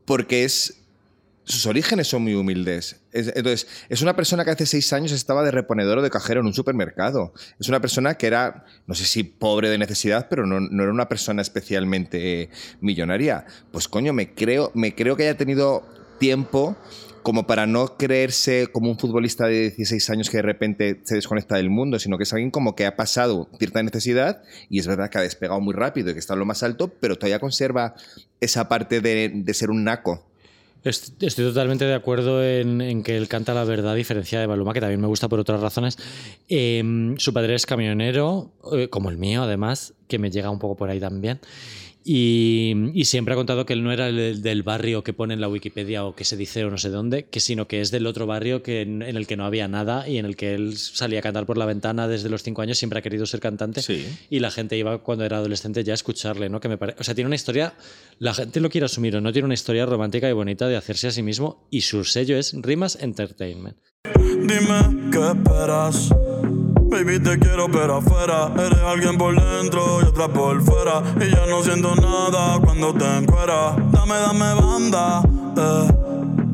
[0.05, 0.81] porque es.
[1.49, 2.97] Sus orígenes son muy humildes.
[3.13, 6.41] Es- entonces, es una persona que hace seis años estaba de reponedor o de cajero
[6.41, 7.33] en un supermercado.
[7.59, 10.91] Es una persona que era, no sé si pobre de necesidad, pero no, no era
[10.91, 12.49] una persona especialmente
[12.81, 13.45] millonaria.
[13.71, 15.83] Pues coño, me creo, me creo que haya tenido
[16.19, 16.75] tiempo
[17.23, 21.55] como para no creerse como un futbolista de 16 años que de repente se desconecta
[21.57, 25.09] del mundo, sino que es alguien como que ha pasado cierta necesidad y es verdad
[25.09, 27.95] que ha despegado muy rápido y que está en lo más alto, pero todavía conserva
[28.39, 30.25] esa parte de, de ser un naco.
[30.83, 34.73] Est- Estoy totalmente de acuerdo en, que él canta la verdad, a diferencia de Maluma,
[34.73, 35.97] que también me gusta por otras razones.
[36.49, 40.75] Eh, su padre es camionero, eh, como el mío, además, que me llega un poco
[40.75, 41.39] por ahí también.
[42.09, 45.41] Y, y siempre ha contado que él no era el del barrio que pone en
[45.41, 48.07] la Wikipedia o que se dice o no sé dónde, que sino que es del
[48.07, 50.77] otro barrio que en, en el que no había nada y en el que él
[50.77, 53.81] salía a cantar por la ventana desde los cinco años, siempre ha querido ser cantante.
[53.81, 54.07] Sí.
[54.29, 56.61] Y la gente iba cuando era adolescente ya a escucharle, ¿no?
[56.61, 57.73] Que me pare- O sea, tiene una historia,
[58.19, 61.07] la gente lo quiere asumir o no, tiene una historia romántica y bonita de hacerse
[61.07, 63.75] a sí mismo y su sello es Rimas Entertainment.
[64.05, 66.09] Dime qué esperas.
[66.89, 68.49] Baby, te quiero, pero afuera.
[68.57, 71.01] Eres alguien por dentro y otra por fuera.
[71.19, 73.75] Y ya no siento nada cuando te encueras.
[73.91, 75.21] Dame, dame banda.
[75.57, 75.87] eh.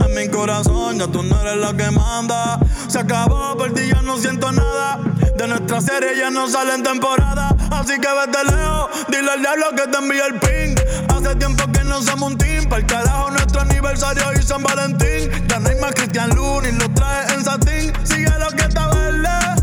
[0.06, 2.60] En mi corazón ya tú no eres la que manda.
[2.88, 5.00] Se acabó, por ti ya no siento nada.
[5.38, 7.56] De nuestra serie ya no sale en temporada.
[7.72, 10.76] Así que vete lejos, dile al diablo que te envíe el ping.
[11.16, 12.66] Hace tiempo que no somos un team.
[12.70, 15.30] Para el carajo nuestro aniversario y San Valentín.
[15.48, 17.94] Ya no hay más Cristian Luna y lo trae en satín.
[18.04, 19.63] Sigue lo que está verde.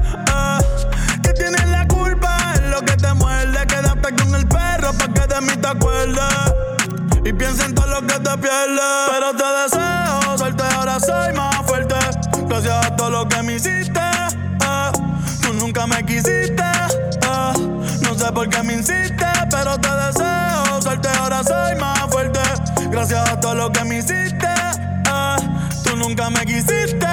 [1.41, 3.67] Tienes la culpa, es lo que te muerde.
[3.67, 6.55] Quédate con el perro pa' que de mí te acuerdes.
[7.25, 8.93] Y piensa en todo lo que te pierdes.
[9.11, 11.95] Pero te deseo suerte, ahora soy más fuerte.
[12.49, 14.01] Gracias a todo lo que me hiciste.
[14.01, 14.93] eh.
[15.43, 16.63] Tú nunca me quisiste.
[16.63, 17.53] eh.
[18.03, 22.41] No sé por qué me insiste, pero te deseo suerte, ahora soy más fuerte.
[22.91, 24.47] Gracias a todo lo que me hiciste.
[24.47, 25.37] eh.
[25.85, 27.07] Tú nunca me quisiste.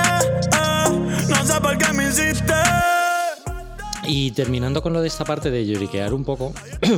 [1.30, 2.54] No sé por qué me hiciste.
[4.08, 6.54] Y terminando con lo de esta parte de lloriquear un poco,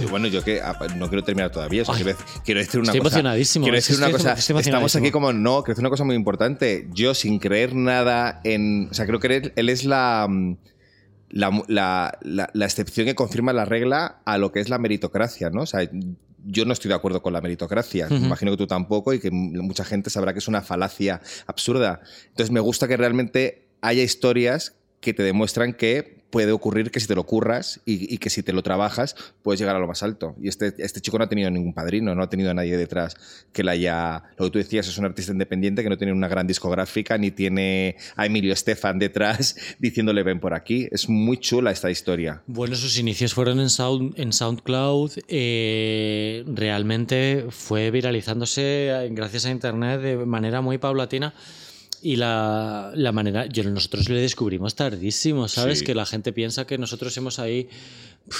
[0.10, 1.84] bueno, yo que ah, no quiero terminar todavía.
[1.88, 3.15] Ay, quiero, dec- quiero decir una estoy cosa.
[3.17, 4.60] emocionadísimo, Quiero es decir que una estoy- cosa.
[4.60, 6.88] Estamos aquí como no, quiero decir una cosa muy importante.
[6.93, 8.89] Yo, sin creer nada en.
[8.91, 10.28] O sea, creo que él, él es la.
[10.30, 10.58] mm,
[11.32, 15.52] La, la- la- la excepción que confirma la regla a lo que es la meritocracia,
[15.52, 15.62] ¿no?
[15.62, 15.88] O sea,
[16.45, 18.08] yo no estoy de acuerdo con la meritocracia.
[18.10, 18.26] Me Ujú.
[18.26, 22.02] imagino que tú tampoco y que mucha gente sabrá que es una falacia absurda.
[22.30, 27.07] Entonces, me gusta que realmente haya historias que te demuestran que puede ocurrir que si
[27.07, 30.35] te lo curras y, que si te lo trabajas puedes llegar a lo más alto.
[30.41, 33.15] Y este, este chico no ha tenido ningún padrino, no ha tenido a nadie detrás
[33.51, 34.23] que le haya...
[34.38, 37.31] Lo que tú decías, es un artista independiente que no tiene una gran discográfica ni
[37.31, 40.88] tiene a Emilio Estefan detrás diciéndole ven por aquí.
[40.91, 42.43] Es muy chula esta historia.
[42.47, 45.12] Bueno, sus inicios fueron en, Sound, en SoundCloud.
[45.27, 51.33] eh, realmente fue viralizándose eh, gracias a Internet de manera muy paulatina.
[52.01, 55.79] Y la, la manera, yo nosotros le descubrimos tardísimo, ¿sabes?
[55.79, 55.85] Sí.
[55.85, 57.69] Que la gente piensa que nosotros hemos ahí,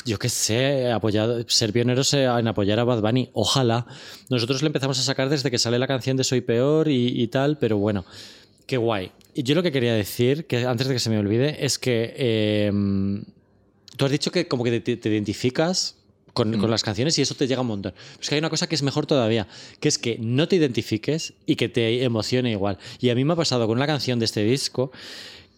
[0.06, 3.30] yo qué sé, apoyado, ser pioneros en apoyar a Bad Bunny.
[3.34, 3.86] Ojalá.
[4.30, 7.28] Nosotros le empezamos a sacar desde que sale la canción de Soy Peor y, y
[7.28, 8.06] tal, pero bueno,
[8.66, 9.12] qué guay.
[9.34, 12.14] Y yo lo que quería decir, que antes de que se me olvide, es que
[12.18, 12.72] eh,
[14.00, 15.98] Tú has dicho que como que te, te identificas
[16.40, 17.92] con, con las canciones y eso te llega un montón.
[17.94, 19.48] Pero es que hay una cosa que es mejor todavía,
[19.82, 22.78] que es que no te identifiques y que te emocione igual.
[23.02, 24.92] Y a mí me ha pasado con una canción de este disco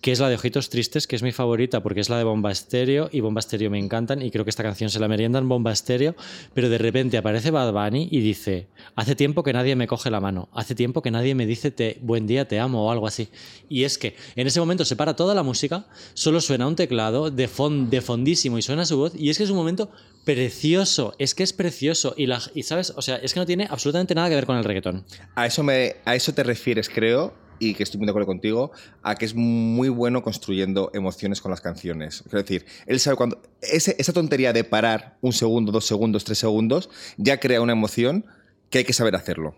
[0.01, 2.51] que es la de Ojitos Tristes, que es mi favorita porque es la de Bomba
[2.51, 5.71] Estéreo y Bomba Estéreo me encantan y creo que esta canción se la meriendan Bomba
[5.71, 6.15] Estéreo,
[6.53, 10.19] pero de repente aparece Bad Bunny y dice, hace tiempo que nadie me coge la
[10.19, 13.29] mano, hace tiempo que nadie me dice te, buen día, te amo o algo así.
[13.69, 15.85] Y es que en ese momento se para toda la música,
[16.15, 17.47] solo suena un teclado de,
[17.89, 19.91] de fondísimo y suena su voz y es que es un momento
[20.25, 23.67] precioso, es que es precioso y, la, y sabes, o sea, es que no tiene
[23.69, 25.05] absolutamente nada que ver con el reggaetón.
[25.35, 28.71] A eso, me, a eso te refieres, creo, y que estoy muy de acuerdo contigo,
[29.04, 32.24] a que es muy bueno construyendo emociones con las canciones.
[32.24, 33.39] Quiero decir, él sabe cuando.
[33.62, 38.26] esa tontería de parar un segundo, dos segundos, tres segundos, ya crea una emoción
[38.71, 39.56] que hay que saber hacerlo.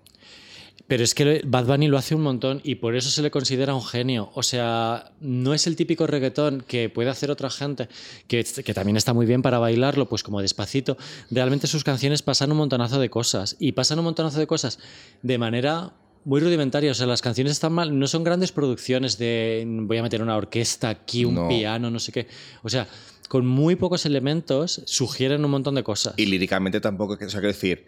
[0.85, 3.73] Pero es que Bad Bunny lo hace un montón y por eso se le considera
[3.73, 4.31] un genio.
[4.35, 7.87] O sea, no es el típico reggaetón que puede hacer otra gente,
[8.27, 10.97] que, que, también está muy bien para bailarlo, pues como despacito.
[11.31, 14.77] Realmente sus canciones pasan un montonazo de cosas y pasan un montonazo de cosas
[15.21, 15.93] de manera
[16.25, 16.91] muy rudimentaria.
[16.91, 20.35] O sea, las canciones están mal, no son grandes producciones de voy a meter una
[20.35, 22.27] orquesta aquí, un piano, no sé qué.
[22.61, 22.87] O sea,
[23.29, 26.13] con muy pocos elementos sugieren un montón de cosas.
[26.17, 27.85] Y líricamente tampoco, o sea, quiero decir,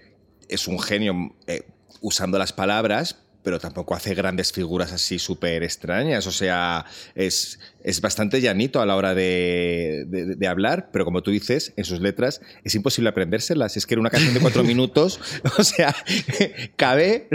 [0.50, 1.64] es un genio eh,
[2.02, 6.26] usando las palabras, pero tampoco hace grandes figuras así súper extrañas.
[6.26, 11.30] O sea, es, es bastante llanito a la hora de, de, hablar, pero como tú
[11.30, 13.78] dices, en sus letras es imposible aprendérselas.
[13.78, 15.20] Es que era una canción de cuatro minutos,
[15.60, 15.96] o sea,
[16.76, 17.30] cabe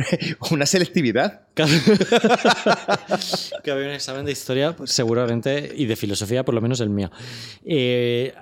[0.50, 1.42] una selectividad.
[3.64, 7.10] Cabe un examen de historia, pues, seguramente, y de filosofía, por lo menos el mío.
[7.66, 8.32] Eh,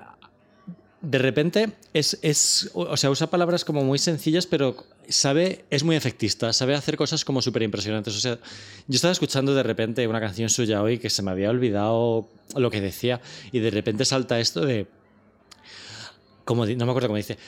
[1.00, 4.76] de repente es, es, o sea, usa palabras como muy sencillas, pero
[5.08, 8.16] sabe, es muy efectista, sabe hacer cosas como súper impresionantes.
[8.16, 8.38] O sea,
[8.86, 12.70] yo estaba escuchando de repente una canción suya hoy que se me había olvidado lo
[12.70, 13.20] que decía
[13.52, 14.86] y de repente salta esto de,
[16.44, 17.38] como, no me acuerdo cómo dice,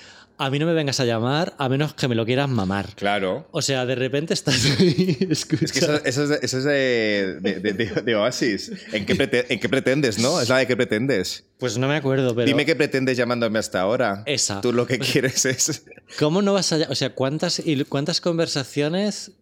[0.40, 2.94] a mí no me vengas a llamar a menos que me lo quieras mamar.
[2.96, 3.46] Claro.
[3.50, 5.18] O sea, de repente estás ahí.
[5.29, 8.72] Es que eso, es, de, Oasis.
[8.92, 10.40] ¿En qué, pretendes, no?
[10.40, 11.44] Es la de qué pretendes.
[11.59, 12.46] Pues no me acuerdo, pero.
[12.46, 14.22] Dime qué pretendes llamándome hasta ahora.
[14.24, 14.62] Esa.
[14.62, 15.85] Tú lo que quieres es.
[16.18, 16.87] ¿Cómo no vas a.?
[16.88, 19.33] O sea, ¿cuántas, cuántas conversaciones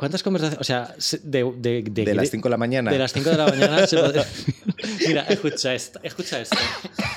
[0.00, 0.58] ¿Cuántas conversaciones?
[0.58, 2.90] O sea, de, de, de, las 5 de la mañana.
[2.90, 3.84] De las 5 de la mañana.
[5.06, 6.00] Mira, escucha esto.
[6.02, 6.56] Escucha esto.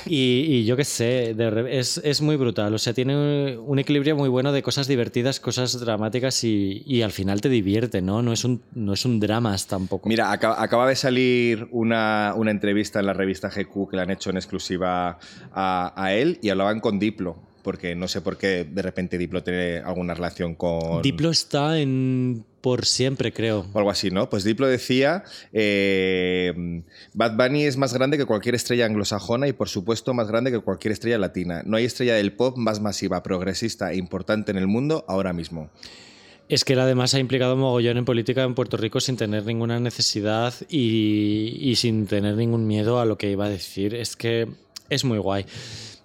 [0.05, 1.33] Y, yo qué sé,
[1.69, 2.73] es, es, muy brutal.
[2.73, 7.13] O sea, tiene un equilibrio muy bueno de cosas divertidas, cosas dramáticas y, y, al
[7.13, 8.21] final te divierte, ¿no?
[8.21, 10.09] No es un, no es un drama tampoco.
[10.09, 14.11] Mira, acaba, acaba de salir una, una, entrevista en la revista GQ que le han
[14.11, 15.19] hecho en exclusiva
[15.53, 19.41] a, a él y hablaban con Diplo porque no sé por qué de repente Diplo
[19.41, 21.01] tiene alguna relación con...
[21.01, 23.65] Diplo está en por siempre, creo.
[23.73, 24.29] O algo así, ¿no?
[24.29, 26.81] Pues Diplo decía, eh,
[27.13, 30.59] Bad Bunny es más grande que cualquier estrella anglosajona y por supuesto más grande que
[30.59, 31.61] cualquier estrella latina.
[31.65, 35.69] No hay estrella del pop más masiva, progresista e importante en el mundo ahora mismo.
[36.47, 39.81] Es que él además ha implicado mogollón en política en Puerto Rico sin tener ninguna
[39.81, 43.93] necesidad y, y sin tener ningún miedo a lo que iba a decir.
[43.93, 44.47] Es que
[44.89, 45.45] es muy guay.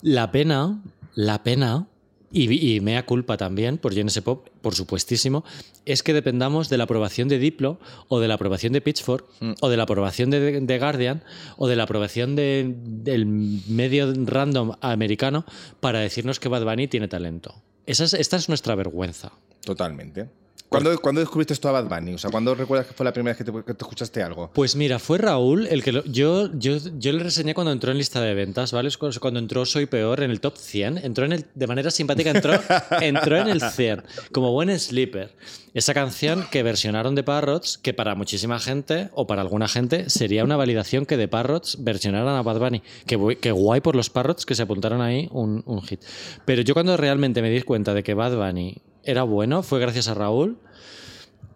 [0.03, 0.81] La pena,
[1.19, 1.89] la pena
[2.31, 5.45] y, mea culpa también por Genesis Pop, por supuestísimo,
[5.85, 9.53] es que dependamos de la aprobación de Diplo o de la aprobación de Pitchfork mm.
[9.61, 11.25] o de la aprobación de, Guardian
[11.57, 15.45] o de la aprobación del medio random americano
[15.81, 17.53] para decirnos que Bad Bunny tiene talento.
[17.85, 19.33] esta es nuestra vergüenza.
[19.65, 20.29] Totalmente.
[20.69, 22.15] ¿Cuándo, descubriste esto a Bad Bunny?
[22.15, 24.51] O sea, ¿cuándo recuerdas que fue la primera vez que te, escuchaste algo?
[24.53, 28.21] Pues mira, fue Raúl el que yo, yo, yo le reseñé cuando entró en lista
[28.21, 28.91] de ventas, ¿vale?
[29.21, 32.53] Cuando entró Soy Peor en el top 100, entró en el, de manera simpática, entró,
[33.01, 35.35] entró en el 100, como buen sleeper.
[35.75, 40.45] Esa canción que versionaron de Parrots, que para muchísima gente, o para alguna gente, sería
[40.45, 42.83] una validación que de Parrots versionaran a Bad Bunny.
[43.07, 46.01] Que, que guay por los Parrots que se apuntaron ahí un, un hit.
[46.45, 50.07] Pero yo cuando realmente me di cuenta de que Bad Bunny era bueno fue gracias
[50.09, 50.59] a Raúl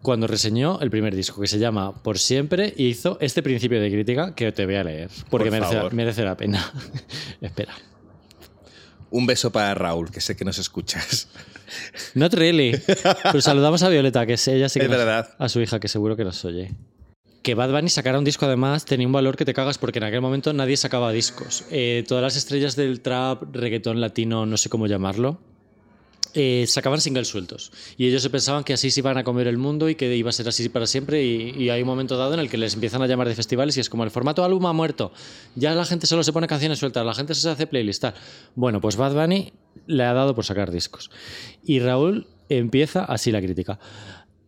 [0.01, 3.91] cuando reseñó el primer disco que se llama Por siempre y hizo este principio de
[3.91, 6.73] crítica que te voy a leer porque merece, la pena.
[7.41, 7.75] Espera.
[9.11, 11.29] Un beso para Raúl, que sé que nos escuchas.
[12.15, 12.73] Not really.
[13.23, 15.29] Pero saludamos a Violeta, que es ella sí que es verdad.
[15.37, 16.71] a su hija, que seguro que nos oye.
[17.43, 20.05] Que Bad Bunny sacara un disco además tenía un valor que te cagas porque en
[20.05, 21.65] aquel momento nadie sacaba discos.
[21.69, 25.39] Eh, todas las estrellas del trap, reggaetón latino, no sé cómo llamarlo,
[26.33, 27.71] eh, sacaban singles sueltos.
[27.97, 30.29] Y ellos se pensaban que así se iban a comer el mundo y que iba
[30.29, 31.23] a ser así para siempre.
[31.23, 33.79] Y, hay un momento dado en el que les empiezan a llamar de festivales y
[33.79, 35.11] es como el formato álbum ha muerto.
[35.55, 38.05] Ya la gente solo se pone canciones sueltas, la gente se hace playlist.
[38.55, 39.53] Bueno, pues Bad Bunny
[39.87, 41.11] le ha dado por sacar discos.
[41.63, 43.79] Y Raúl empieza así la crítica.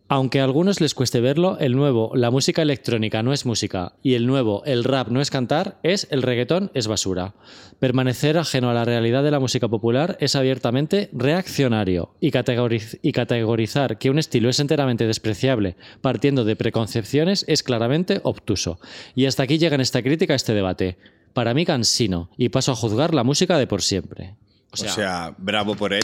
[0.07, 4.13] Aunque a algunos les cueste verlo, el nuevo, la música electrónica no es música, y
[4.13, 7.33] el nuevo, el rap no es cantar, es el reggaetón, es basura.
[7.79, 13.13] Permanecer ajeno a la realidad de la música popular es abiertamente reaccionario, y, categoriz- y
[13.13, 18.79] categorizar que un estilo es enteramente despreciable, partiendo de preconcepciones, es claramente obtuso.
[19.15, 20.99] Y hasta aquí llega en esta crítica este debate.
[21.33, 24.35] Para mí cansino, y paso a juzgar la música de por siempre.
[24.71, 26.03] O sea, bravo por él.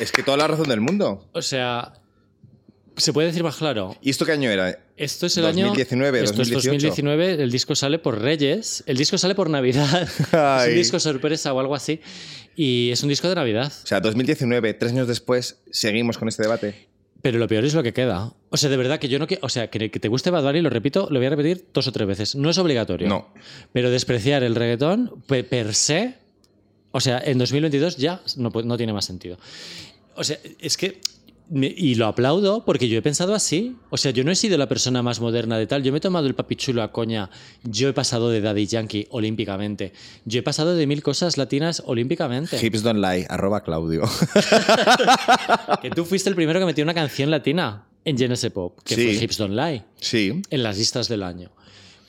[0.00, 1.28] Es que toda la razón del mundo.
[1.32, 1.92] O sea,
[2.96, 3.96] ¿se puede decir más claro?
[4.02, 4.78] ¿Y esto qué año era?
[4.96, 6.24] Esto es el 2019, año.
[6.24, 6.58] Esto 2018.
[6.58, 7.42] es 2019.
[7.42, 8.82] El disco sale por Reyes.
[8.86, 10.02] El disco sale por Navidad.
[10.32, 12.00] es un disco sorpresa o algo así.
[12.56, 13.72] Y es un disco de Navidad.
[13.84, 16.88] O sea, 2019, tres años después, seguimos con este debate.
[17.22, 18.32] Pero lo peor es lo que queda.
[18.48, 19.44] O sea, de verdad que yo no quiero.
[19.44, 21.86] O sea, que, que te guste Bad Bunny, lo repito, lo voy a repetir dos
[21.86, 22.34] o tres veces.
[22.34, 23.08] No es obligatorio.
[23.08, 23.28] No.
[23.72, 26.14] Pero despreciar el reggaetón pe- per se.
[26.92, 29.38] O sea, en 2022 ya no, tiene más sentido.
[30.16, 31.00] O sea, es que.
[31.52, 33.74] Y lo aplaudo porque yo he pensado así.
[33.90, 35.82] O sea, yo no he sido la persona más moderna de tal.
[35.82, 37.28] Yo me he tomado el papichulo a coña.
[37.64, 39.92] Yo he pasado de Daddy Yankee olímpicamente.
[40.24, 42.64] Yo he pasado de mil cosas latinas olímpicamente.
[42.64, 44.02] Hips don't lie, arroba Claudio.
[45.82, 49.02] Que tú fuiste el primero que metió una canción latina en Genesis Pop, que Sí.
[49.14, 50.42] fue Hips Don't Lie, sí.
[50.50, 51.50] en las listas del año.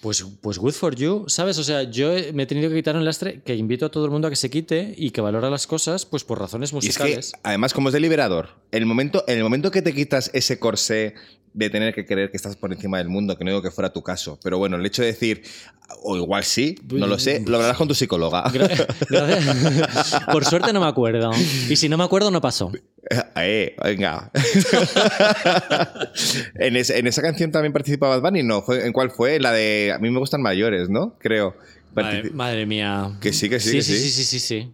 [0.01, 1.59] Pues, pues good for you, ¿sabes?
[1.59, 4.05] O sea, yo he- me he tenido que quitar un lastre que invito a todo
[4.05, 6.77] el mundo a que se quite y que valora las cosas pues por razones Y
[6.77, 7.33] es que, musicales.
[7.43, 11.13] además, como es deliberador, el momento, en el momento que te quitas ese corsé
[11.53, 13.91] de tener que creer que estás por encima del mundo, que no digo que fuera
[13.93, 15.43] tu caso, pero bueno, el hecho de decir,
[16.01, 18.45] o igual sí, no lo sé, lo hablarás con tu psicóloga.
[18.53, 20.21] Gra- Gracias.
[20.31, 21.29] por suerte no me acuerdo.
[21.69, 22.71] Y si no me acuerdo, no pasó.
[23.35, 24.31] Eh, venga.
[26.55, 28.61] en, esa, en esa canción también participaba Bad Bunny, ¿no?
[28.61, 29.39] ¿Fue, ¿En cuál fue?
[29.39, 31.17] La de A mí me gustan mayores, ¿no?
[31.19, 31.56] Creo.
[32.34, 33.17] Madre, mía.
[33.19, 34.10] Que sí, que sí, Sí, que sí, sí.
[34.10, 34.71] sí, sí, sí, sí.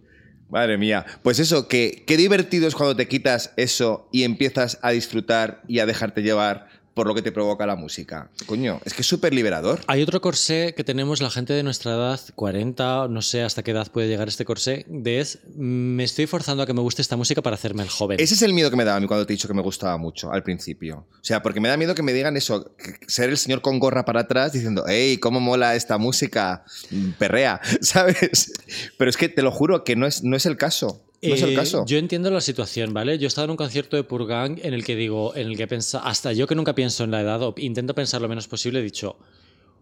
[0.50, 1.04] Madre mía.
[1.22, 5.80] Pues eso, que qué divertido es cuando te quitas eso y empiezas a disfrutar y
[5.80, 8.28] a dejarte llevar por lo que te provoca la música.
[8.46, 9.78] Coño, es que es súper liberador.
[9.86, 13.70] Hay otro corsé que tenemos la gente de nuestra edad, 40, no sé hasta qué
[13.70, 17.16] edad puede llegar este corsé, de es me estoy forzando a que me guste esta
[17.16, 18.18] música para hacerme el joven.
[18.18, 19.62] Ese es el miedo que me daba a mí cuando te he dicho que me
[19.62, 21.06] gustaba mucho al principio.
[21.12, 22.74] O sea, porque me da miedo que me digan eso,
[23.06, 27.60] ser el señor con gorra para atrás diciendo, hey, cómo mola esta música, Mm, perrea,
[27.80, 28.52] ¿sabes?
[28.96, 31.04] Pero es que te lo juro que no es, no es el caso.
[31.20, 31.84] No es el Eh.
[31.86, 33.18] Yo entiendo la situación, ¿vale?
[33.18, 35.66] Yo he estado en un concierto de Purgang en el que digo, en el que
[35.66, 38.78] pensa, hasta yo que nunca pienso en la edad o intento pensar lo menos posible,
[38.78, 39.16] he dicho,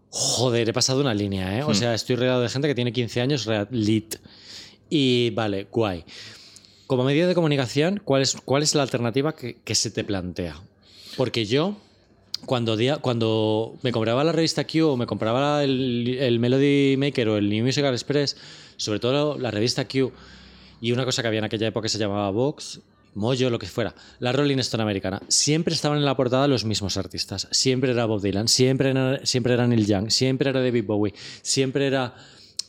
[0.09, 1.63] joder, he pasado una línea, ¿eh?
[1.63, 1.75] O Hmm.
[1.75, 4.15] sea, estoy rodeado de gente que tiene 15 años, lit.
[4.89, 6.05] Y vale, guay.
[6.87, 10.59] Como medio de comunicación, ¿cuál es, cuál es la alternativa que, que se te plantea?
[11.17, 11.75] Porque yo,
[12.45, 17.29] cuando, día, cuando me compraba la revista Q o me compraba el, el Melody Maker
[17.29, 18.37] o el New Musical Express,
[18.77, 20.11] sobre todo la revista Q,
[20.81, 22.81] y una cosa que había en aquella época que se llamaba Vox,
[23.15, 26.97] Mojo, lo que fuera, la Rolling Stone americana, siempre estaban en la portada los mismos
[26.97, 27.47] artistas.
[27.51, 32.13] Siempre era Bob Dylan, siempre era, siempre Neil Young, siempre era David Bowie, siempre era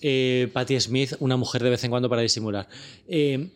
[0.00, 2.66] eh, Patti Smith, una mujer de vez en cuando para disimular.
[3.08, 3.48] Eh,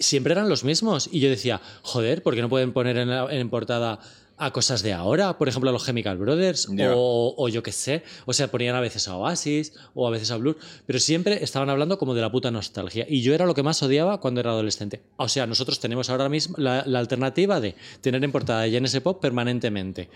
[0.00, 1.08] siempre eran los mismos.
[1.12, 4.00] Y yo decía, joder, ¿por qué no pueden poner en, la- en portada
[4.38, 5.36] a cosas de ahora?
[5.38, 8.02] Por ejemplo, a los Chemical Brothers, o, o yo qué sé.
[8.26, 11.70] O sea, ponían a veces a Oasis, o a veces a Blur, pero siempre estaban
[11.70, 13.06] hablando como de la puta nostalgia.
[13.08, 15.02] Y yo era lo que más odiaba cuando era adolescente.
[15.16, 19.00] O sea, nosotros tenemos ahora mismo la, la alternativa de tener en portada de Genesis
[19.00, 20.08] Pop permanentemente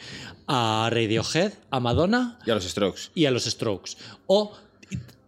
[0.46, 3.00] a Radiohead, a Madonna Y a los Strokes.
[3.14, 3.92] y a los strokes.
[4.26, 4.52] O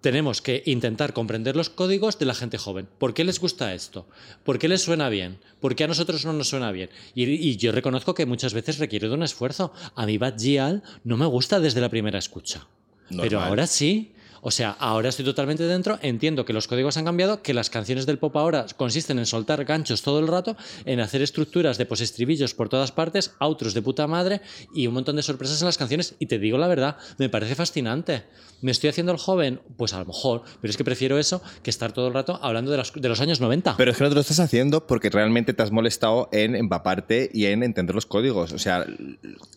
[0.05, 2.87] tenemos que intentar comprender los códigos de la gente joven.
[2.99, 4.07] ¿Por qué les gusta esto?
[4.45, 5.39] ¿Por qué les suena bien?
[5.61, 6.91] ¿Por qué a nosotros no nos suena bien?
[7.15, 9.73] Y, y yo reconozco que muchas veces requiere de un esfuerzo.
[9.95, 12.67] A mí Bad Gyal no me gusta desde la primera escucha.
[13.09, 13.27] Normal.
[13.27, 14.13] Pero ahora sí.
[14.47, 18.05] O sea, ahora estoy totalmente dentro, entiendo que los códigos han cambiado, que las canciones
[18.05, 20.55] del pop ahora consisten en soltar ganchos todo el rato,
[20.85, 24.43] en hacer estructuras de postestribillos por todas partes, outros de puta madre
[24.75, 26.15] y un montón de sorpresas en las canciones.
[26.19, 28.25] Y te digo la verdad, me parece fascinante.
[28.61, 29.61] ¿Me estoy haciendo el joven?
[29.77, 32.71] Pues a lo mejor, pero es que prefiero eso que estar todo el rato hablando
[32.71, 33.77] de los, de los años 90.
[33.77, 37.31] Pero es que no te lo estás haciendo porque realmente te has molestado en empaparte
[37.33, 38.53] y en entender los códigos.
[38.53, 38.85] O sea,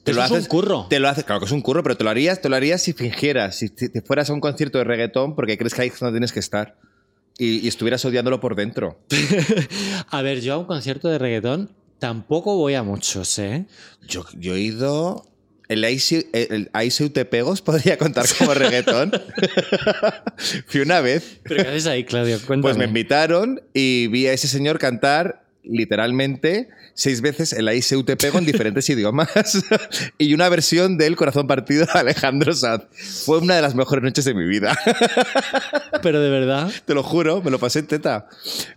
[0.03, 0.47] te Eso lo es un haces.
[0.47, 0.87] curro.
[0.89, 2.81] Te lo haces, claro que es un curro, pero te lo harías, te lo harías
[2.81, 5.99] si fingieras, si te fueras a un concierto de reggaetón porque crees que ahí es
[5.99, 6.75] donde tienes que estar.
[7.37, 8.99] Y, y estuvieras odiándolo por dentro.
[10.09, 13.65] A ver, yo a un concierto de reggaetón tampoco voy a muchos, ¿eh?
[14.07, 15.25] Yo, yo he ido.
[15.67, 19.11] El Aiseu el Aiseu Te Pegos podría contar como reggaetón.
[20.67, 21.39] Fui una vez.
[21.43, 22.37] ¿Pero qué haces ahí, Claudio?
[22.37, 22.61] Cuéntame.
[22.61, 28.45] Pues me invitaron y vi a ese señor cantar literalmente seis veces el ICUTP con
[28.45, 29.29] diferentes idiomas
[30.17, 32.83] y una versión del Corazón Partido de Alejandro Sanz.
[33.25, 34.77] Fue una de las mejores noches de mi vida.
[36.01, 36.71] Pero de verdad.
[36.85, 38.27] Te lo juro, me lo pasé en teta.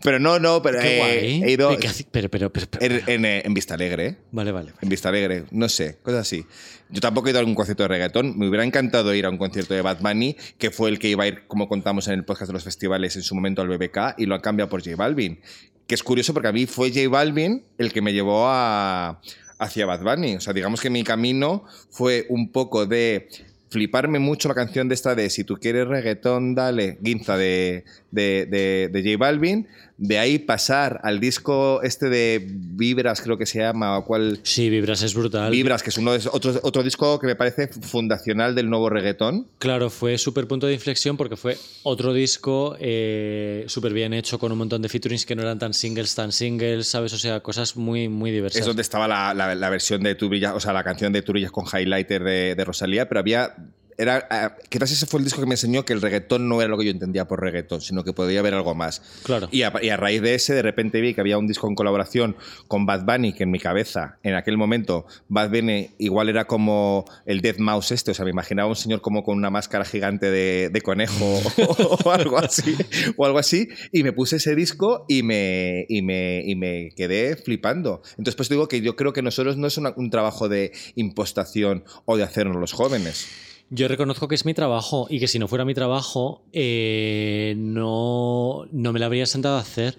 [0.03, 1.43] Pero no, no, pero Qué eh, guay.
[1.45, 4.17] he ido ¿Qué hace- Pero, pero, pero, pero- en, en, eh, en Vista Alegre.
[4.33, 4.73] Vale, vale.
[4.81, 6.45] En Vista Alegre, no sé, cosas así.
[6.93, 8.37] Yo tampoco he ido a algún concierto de reggaetón.
[8.37, 11.25] Me hubiera encantado ir a un concierto de Bad Bunny, que fue el que iba
[11.25, 14.19] a ir, como contamos en el podcast de los festivales, en su momento al BBK,
[14.19, 15.41] y lo han cambiado por J Balvin.
[15.87, 19.21] Que es curioso porque a mí fue J Balvin el que me llevó a,
[19.59, 20.37] hacia Bad Bunny.
[20.37, 23.29] O sea, digamos que mi camino fue un poco de
[23.71, 28.47] fliparme mucho la canción de esta de Si tú quieres reggaetón, dale, Guinza de, de,
[28.51, 29.69] de, de J Balvin.
[30.03, 34.41] De ahí pasar al disco este de Vibras, creo que se llama, o cual...
[34.45, 35.51] Sí, Vibras es brutal.
[35.51, 38.89] Vibras, que es uno de esos- otro, otro disco que me parece fundacional del nuevo
[38.89, 39.47] reggaetón.
[39.59, 44.51] Claro, fue súper punto de inflexión porque fue otro disco eh, súper bien hecho con
[44.53, 47.13] un montón de featurings que no eran tan singles, tan singles, ¿sabes?
[47.13, 48.61] O sea, cosas muy, muy diversas.
[48.61, 51.21] Es donde estaba la, la- la versión de Tu Brillas, o sea, la canción de
[51.21, 53.55] Tu Brillas con highlighter de, de Rosalía, pero había.
[54.01, 56.69] Era, ah, quizás ese fue el disco que me enseñó que el reggaetón no era
[56.71, 59.03] lo que yo entendía por reggaetón, sino que podía haber algo más.
[59.25, 59.49] Claro.
[59.53, 61.75] Y a, y a raíz de ese, de repente vi que había un disco en
[61.75, 62.37] colaboración
[62.67, 67.05] con Bad Bunny, que en mi cabeza, en aquel momento, Bad Bunny igual era como
[67.27, 70.31] el Dead Mouse este, o sea, me imaginaba un señor como con una máscara gigante
[70.31, 71.25] de, de conejo
[71.69, 72.75] o, o algo así,
[73.17, 77.37] o algo así, y me puse ese disco y me, y me, y me quedé
[77.37, 78.01] flipando.
[78.13, 81.85] Entonces, pues digo que yo creo que nosotros no es una- un trabajo de impostación
[82.07, 83.27] o de hacernos los jóvenes.
[83.71, 88.67] Yo reconozco que es mi trabajo y que si no fuera mi trabajo, eh, no,
[88.73, 89.97] no me lo habría sentado a hacer.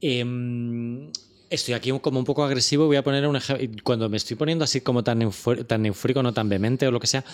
[0.00, 1.08] Em,
[1.48, 2.86] estoy aquí como un poco agresivo.
[2.86, 3.82] Voy a poner un ejemplo.
[3.84, 5.30] Cuando me estoy poniendo así como tan,
[5.68, 7.24] tan eufórico, no tan vehemente o lo que sea,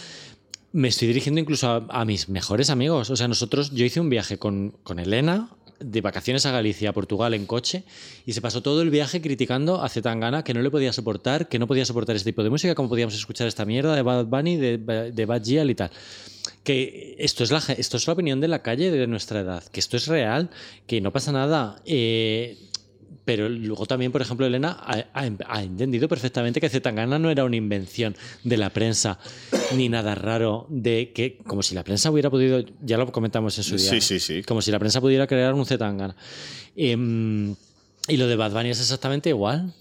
[0.73, 3.09] me estoy dirigiendo incluso a, a mis mejores amigos.
[3.09, 5.49] O sea, nosotros, yo hice un viaje con, con Elena
[5.81, 7.85] de vacaciones a Galicia, a Portugal en coche
[8.27, 11.59] y se pasó todo el viaje criticando a Zetangana que no le podía soportar, que
[11.59, 14.57] no podía soportar este tipo de música, cómo podíamos escuchar esta mierda de Bad Bunny,
[14.57, 14.79] de,
[15.13, 15.91] de Bad Gyal y tal.
[16.65, 19.81] Que esto es, la, esto es la opinión de la calle de nuestra edad, que
[19.81, 20.51] esto es real,
[20.87, 21.81] que no pasa nada.
[21.85, 22.59] Eh,
[23.25, 27.45] pero luego también, por ejemplo, Elena ha, ha- ha entendido perfectamente que Zetangana no era
[27.45, 29.19] una invención de la prensa
[29.75, 33.65] ni nada raro de que, como si la prensa hubiera podido, ya lo comentamos en
[33.65, 34.43] su día, Sí, sí, sí.
[34.43, 36.17] como si la prensa pudiera crear un Zetangana.
[36.77, 37.55] Em,
[38.09, 39.73] y lo de Bad Bunny es exactamente igual.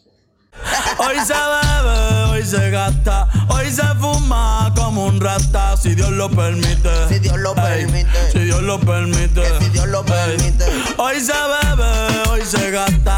[0.98, 6.30] Hoy se bebe, hoy se gasta, hoy se fuma como un rata, si Dios lo
[6.32, 6.90] permite.
[7.10, 8.32] Si Dios lo Ey, permite.
[8.32, 9.42] Si Dios lo permite.
[9.42, 10.06] Que si Dios lo Ey,
[10.38, 10.66] permite.
[10.98, 13.17] Hoy se bebe, hoy se gasta,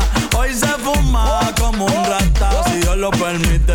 [0.49, 3.73] hoy se fuma como un rata, si Dios lo permite.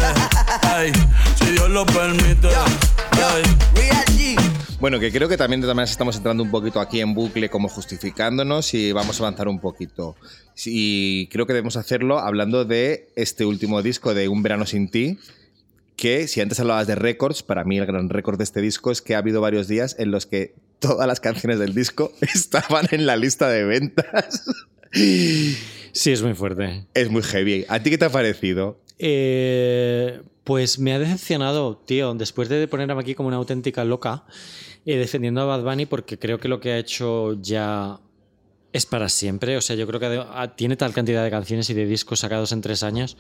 [1.37, 2.49] Si Dios lo permite.
[2.49, 3.43] Ey.
[3.75, 4.37] Real G.
[4.81, 7.49] Bueno, que creo que también de todas maneras estamos entrando un poquito aquí en bucle
[7.49, 10.17] como justificándonos y vamos a avanzar un poquito.
[10.65, 15.19] Y creo que debemos hacerlo hablando de este último disco de Un verano sin ti,
[15.97, 19.01] que si antes hablabas de récords, para mí el gran récord de este disco es
[19.01, 23.07] que ha habido varios días en los que todas las canciones del disco estaban en
[23.07, 24.45] la lista de ventas.
[25.95, 26.87] Sí, es muy fuerte.
[26.93, 27.65] Es muy heavy.
[27.69, 28.81] ¿A ti qué te ha parecido?
[28.99, 34.25] Eh, pues me ha decepcionado, tío, después de ponerme aquí como una auténtica loca,
[34.85, 38.01] eh, defendiendo a Bad Bunny, porque creo que lo que ha hecho ya
[38.73, 39.57] es para siempre.
[39.57, 40.21] O sea, yo creo que
[40.57, 43.17] tiene tal cantidad de canciones y de discos sacados en tres años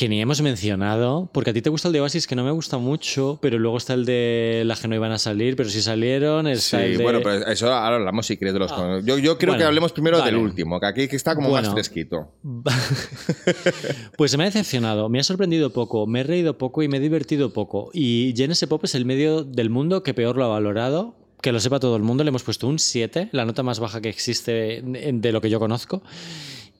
[0.00, 2.50] que ni hemos mencionado, porque a ti te gusta el de Oasis, que no me
[2.52, 5.82] gusta mucho, pero luego está el de las que no iban a salir, pero sí
[5.82, 6.46] salieron.
[6.46, 8.72] Está Sí, el de- bueno, pero eso ahora hablamos si quieres de los...
[8.72, 9.00] Ah.
[9.04, 10.30] Yo, yo creo Bueno, que hablemos primero vale.
[10.30, 12.32] del último, que aquí está como más fresquito.
[14.16, 17.00] Pues me ha decepcionado, me ha sorprendido poco, me he reído poco y me he
[17.00, 17.90] divertido poco.
[17.92, 21.14] Y Genesis Pop es el medio del mundo que peor lo ha valorado.
[21.42, 24.02] Que lo sepa todo el mundo, le hemos puesto un 7, la nota más baja
[24.02, 26.02] que existe de lo que yo conozco.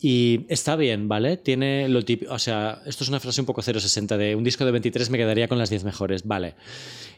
[0.02, 1.36] Y está bien, ¿vale?
[1.36, 2.32] Tiene lo típico.
[2.32, 5.18] O sea, esto es una frase un poco 060 de un disco de 23 me
[5.18, 6.54] quedaría con las 10 mejores, vale.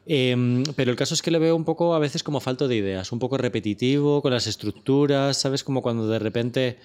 [0.04, 2.74] Em, pero el caso es que le veo un poco a veces como falto de
[2.76, 5.62] ideas, un poco repetitivo con las estructuras, ¿sabes?
[5.62, 6.78] Como cuando de repente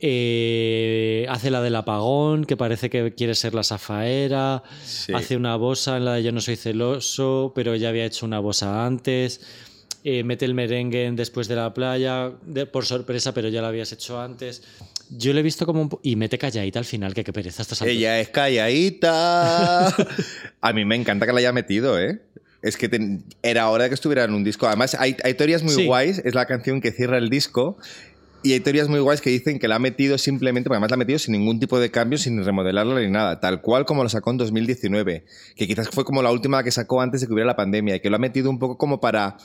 [0.00, 5.12] eh, hace la del apagón, que parece que quiere ser la zafaera, Sí.
[5.14, 8.38] hace una bosa en la de yo no soy celoso, pero ya había hecho una
[8.38, 9.40] bosa antes,
[10.08, 13.66] eh, mete el merengue en después de la playa, de- por sorpresa, pero ya lo
[13.66, 14.62] habías hecho antes.
[15.10, 15.90] Yo le he visto como un...
[16.02, 17.82] Y mete calladita al final, que qué pereza alturas.
[17.82, 19.88] Ella es calladita.
[20.60, 22.20] A mí me encanta que la haya metido, ¿eh?
[22.62, 22.88] Es que
[23.42, 24.66] era hora de que estuviera en un disco.
[24.66, 25.86] Además, hay, hay teorías muy Sí.
[25.86, 26.18] guays.
[26.24, 27.76] Es la canción que cierra el disco.
[28.46, 30.94] Y hay teorías muy guays que dicen que la ha metido simplemente, porque además la
[30.94, 34.08] ha metido sin ningún tipo de cambio, sin remodelarla ni nada, tal cual como lo
[34.08, 35.24] sacó en 2019,
[35.56, 38.00] que quizás fue como la última que sacó antes de que hubiera la pandemia, y
[38.00, 39.36] que lo ha metido un poco como para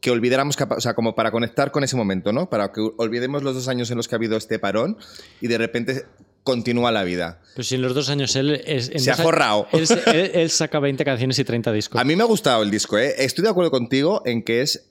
[0.00, 2.50] que olvidáramos, o sea, como para conectar con ese momento, ¿no?
[2.50, 4.98] Para que olvidemos los dos años en los que ha habido este parón
[5.40, 6.04] y de repente
[6.42, 7.40] continúa la vida.
[7.54, 8.60] Pero si en los dos años él...
[8.66, 9.68] es- en Se ha forrado.
[9.72, 12.00] Él- él saca 20 canciones y 30 discos.
[12.00, 13.14] A mí me ha gustado el disco, ¿eh?
[13.18, 14.86] Estoy de acuerdo contigo en que es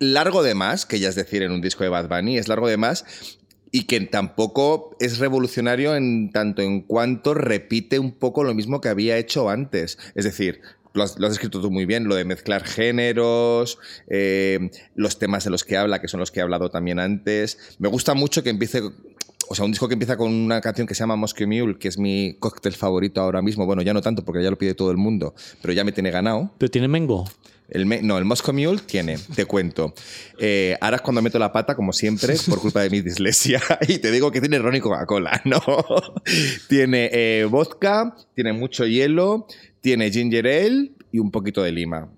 [0.00, 2.66] largo de más, que ya es decir en un disco de Bad Bunny, es largo
[2.66, 3.04] de más,
[3.70, 8.88] y que tampoco es revolucionario en tanto en cuanto repite un poco lo mismo que
[8.88, 9.98] había hecho antes.
[10.16, 10.60] Es decir,
[10.92, 13.78] lo has, escrito tú muy bien, lo de mezclar géneros,
[14.08, 17.76] eh, los temas de los que habla, que son los que he hablado también antes.
[17.78, 18.82] Me gusta mucho que empiece
[19.48, 21.88] o sea, un disco que empieza con una canción que se llama Moscow Mule, que
[21.88, 23.66] es mi cóctel favorito ahora mismo.
[23.66, 26.10] Bueno, ya no tanto porque ya lo pide todo el mundo, pero ya me tiene
[26.12, 26.50] ganado.
[26.58, 27.28] Pero tiene Mengo.
[27.68, 29.94] El me- no, el Moscow Mule tiene, te cuento.
[30.38, 33.60] Eh, ahora es cuando meto la pata, como siempre, por culpa de mi dislexia.
[33.88, 35.60] Y te digo que tiene ron y Coca-Cola, ¿no?
[36.68, 39.46] tiene eh, vodka, tiene mucho hielo,
[39.80, 42.08] tiene ginger ale y un poquito de lima.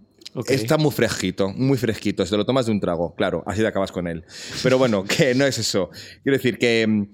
[0.49, 2.25] Está muy fresquito, muy fresquito.
[2.25, 4.25] Se lo tomas de un trago, claro, así te acabas con él.
[4.63, 5.91] Pero bueno, que no es eso.
[6.23, 7.07] Quiero decir que mm,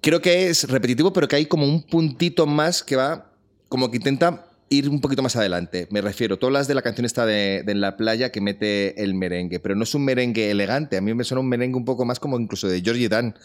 [0.00, 3.30] creo que es repetitivo, pero que hay como un puntito más que va,
[3.68, 5.86] como que intenta ir un poquito más adelante.
[5.90, 9.14] Me refiero, tú hablas de la canción esta de, En la playa que mete el
[9.14, 10.96] merengue, pero no es un merengue elegante.
[10.96, 13.36] A mí me suena un merengue un poco más como incluso de Georgie Dan.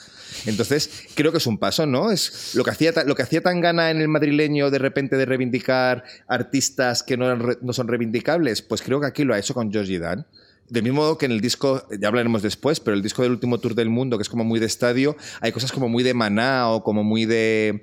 [0.45, 2.11] Entonces, creo que es un paso, ¿no?
[2.11, 5.25] Es lo que hacía, lo que hacía tan gana en el madrileño de repente de
[5.25, 9.71] reivindicar artistas que no, no son reivindicables, pues creo que aquí lo ha hecho con
[9.71, 10.25] Georgie Dan.
[10.71, 13.59] Del mismo modo que en el disco, ya hablaremos después, pero el disco del último
[13.59, 16.69] tour del mundo, que es como muy de estadio, hay cosas como muy de maná
[16.69, 17.81] o como muy de.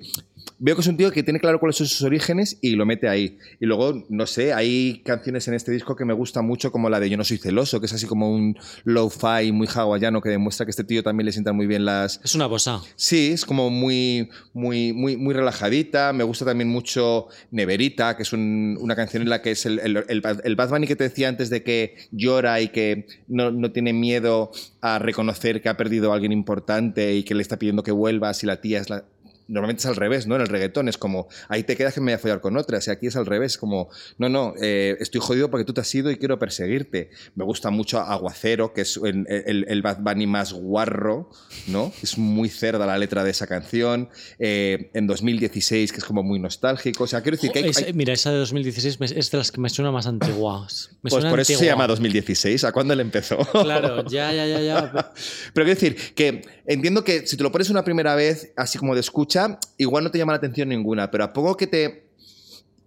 [0.57, 3.07] Veo que es un tío que tiene claro cuáles son sus orígenes y lo mete
[3.07, 3.37] ahí.
[3.59, 6.99] Y luego, no sé, hay canciones en este disco que me gustan mucho, como la
[6.99, 10.65] de Yo no soy celoso, que es así como un low-fi muy hawaiano que demuestra
[10.65, 12.81] que a este tío también le sientan muy bien las, Es una bosa.
[12.95, 16.11] Sí, es como muy, muy, muy, muy relajadita.
[16.13, 19.79] Me gusta también mucho Neverita, que es un- una canción en la que es el,
[19.79, 23.07] el, el, Bad- el Bad Bunny que te decía antes de que llora y que
[23.27, 27.41] no, no tiene miedo a reconocer que ha perdido a alguien importante y que le
[27.41, 29.03] está pidiendo que vuelva si la tía es la...
[29.49, 30.35] Normalmente es al revés, ¿no?
[30.35, 32.79] En el reggaetón es como, ahí te quedas que me voy a follar con otra.
[32.85, 35.93] Y aquí es al revés, como, no, no, eh, estoy jodido porque tú te has
[35.95, 37.09] ido y quiero perseguirte.
[37.35, 41.29] Me gusta mucho Aguacero, que es el, el, el Bad Bunny más guarro,
[41.67, 41.91] ¿no?
[42.01, 44.09] Es muy cerda la letra de esa canción.
[44.37, 47.03] Eh, en 2016, que es como muy nostálgico.
[47.03, 49.59] O sea, quiero decir que hay, mira, esa de 2016 me- es de las que
[49.59, 50.91] me suena más antiguas.
[51.01, 52.65] Me pues suena por eso se llama 2016.
[52.65, 53.37] ¿A cuándo le empezó?
[53.37, 54.91] Claro, ya, ya, ya, ya.
[55.53, 58.93] Pero quiero decir que entiendo que si te lo pones una primera vez, así como
[58.93, 62.09] de escucha, igual no te llama la atención ninguna, pero a poco que te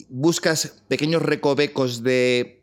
[0.08, 2.60] buscas pequeños recovecos de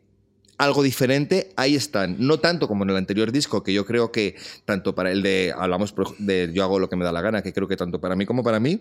[0.56, 2.16] algo diferente, ahí están.
[2.18, 5.54] No tanto como en el anterior disco, que yo creo que tanto para el de,
[5.56, 8.16] hablamos de Yo hago lo que me da la gana, que creo que tanto para
[8.16, 8.80] mí como para mí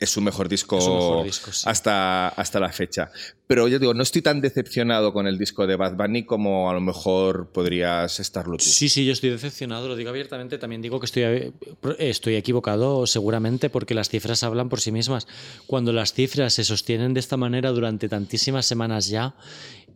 [0.00, 1.64] es su mejor disco, Es su mejor disco, sí.
[1.68, 3.12] hasta, hasta la fecha.
[3.46, 6.72] Pero yo digo, no estoy tan decepcionado con el disco de Bad Bunny como a
[6.72, 8.64] lo mejor podrías estarlo tú.
[8.64, 10.56] Sí, sí, yo estoy decepcionado, lo digo abiertamente.
[10.56, 11.52] También digo que estoy,
[11.98, 15.26] estoy equivocado seguramente porque las cifras hablan por sí mismas.
[15.66, 19.34] Cuando las cifras se sostienen de esta manera durante tantísimas semanas ya,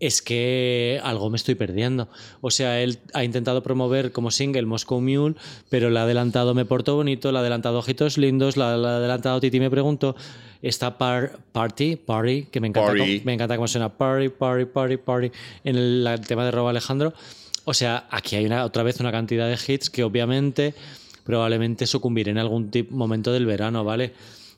[0.00, 2.08] es que algo me estoy perdiendo.
[2.40, 5.34] O sea, él ha intentado promover como single Moscow Mule,
[5.68, 9.40] pero le ha adelantado Me Porto Bonito, le ha adelantado Ojitos Lindos, le ha adelantado
[9.40, 10.14] Titi Me Pregunto.
[10.62, 13.00] Está par, Party, Party, que me encanta, Party.
[13.18, 15.30] cómo- me encanta cómo suena Party, Party, Party, Party
[15.64, 17.12] en el, el tema de Robo Alejandro.
[17.66, 20.74] O sea, aquí hay una, otra vez una cantidad de hits que obviamente
[21.24, 24.12] probablemente sucumbiré en algún momento del verano, ¿vale?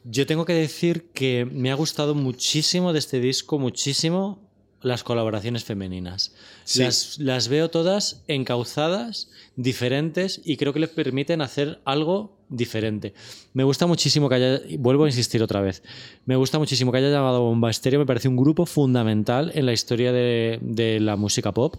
[0.04, 4.45] Yo tengo que decir que me ha gustado muchísimo de este disco, muchísimo
[4.86, 6.32] las colaboraciones femeninas.
[6.64, 6.82] Sí.
[6.82, 13.14] Las, las veo todas encauzadas, diferentes y creo que les permiten hacer algo diferente.
[13.52, 15.82] Me gusta muchísimo que haya, vuelvo a insistir otra vez,
[16.24, 19.72] me gusta muchísimo que haya llamado Bomba Estéreo, me parece un grupo fundamental en la
[19.72, 21.74] historia de, de la música pop.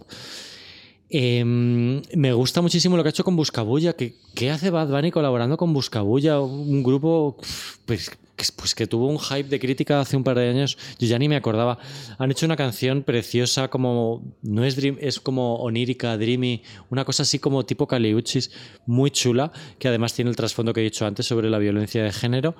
[1.10, 3.94] Eh, me gusta muchísimo lo que ha hecho con Buscabulla.
[3.94, 6.40] ¿Qué, qué hace Bad Bunny colaborando con Buscabulla?
[6.40, 7.38] Un grupo
[7.86, 8.10] pues,
[8.56, 10.78] pues, que tuvo un hype de crítica hace un par de años.
[10.98, 11.78] Yo ya ni me acordaba.
[12.18, 14.22] Han hecho una canción preciosa, como.
[14.42, 18.50] No es dream, es como onírica, dreamy, una cosa así como tipo Caliuchis,
[18.86, 22.12] muy chula, que además tiene el trasfondo que he dicho antes sobre la violencia de
[22.12, 22.54] género.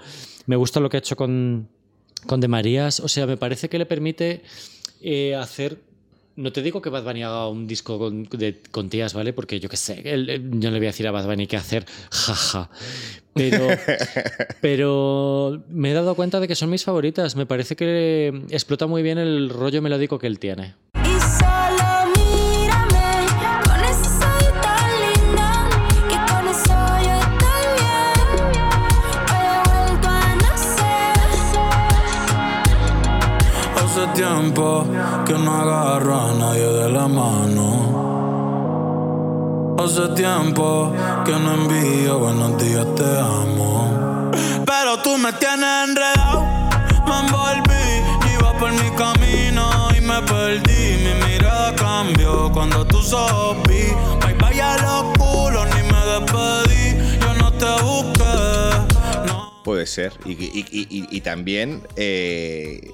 [0.46, 1.68] Me gusta lo que ha hecho con,
[2.26, 3.00] con De Marías.
[3.00, 4.42] O sea, me parece que le permite
[5.00, 5.87] eh, hacer
[6.38, 9.32] no te digo que Bad Bunny haga un disco con, de- con tías, ¿vale?
[9.32, 11.46] Porque yo qué sé, él- él- yo no le voy a decir a Bad Bunny
[11.46, 12.70] qué hacer, jaja.
[13.34, 13.66] Pero,
[14.60, 17.34] pero me he dado cuenta de que son mis favoritas.
[17.36, 20.74] Me parece que explota muy bien el rollo melódico que él tiene.
[20.94, 23.26] Y solo mírame
[23.64, 25.68] con esa tan linda
[26.08, 28.18] que con eso yo estoy bien.
[29.28, 31.18] Hoy he vuelto a nacer.
[33.76, 34.86] Hace tiempo
[35.28, 37.66] que no agarro a nadie de la mano.
[39.78, 40.92] Hace tiempo
[41.24, 44.30] que no envío buenos días, te amo.
[44.66, 46.44] Pero tú me tienes enredado,
[47.06, 48.32] me envolví.
[48.34, 50.96] Iba por mi camino y me perdí.
[51.04, 52.98] Mi mirada cambió cuando tú
[53.68, 53.92] vi.
[54.24, 57.18] Bye bye a los culos, ni me despedí.
[57.20, 58.36] Yo no te busqué.
[59.26, 59.52] No.
[59.62, 60.12] Puede ser.
[60.24, 62.92] Y, y- y- y- y también eh,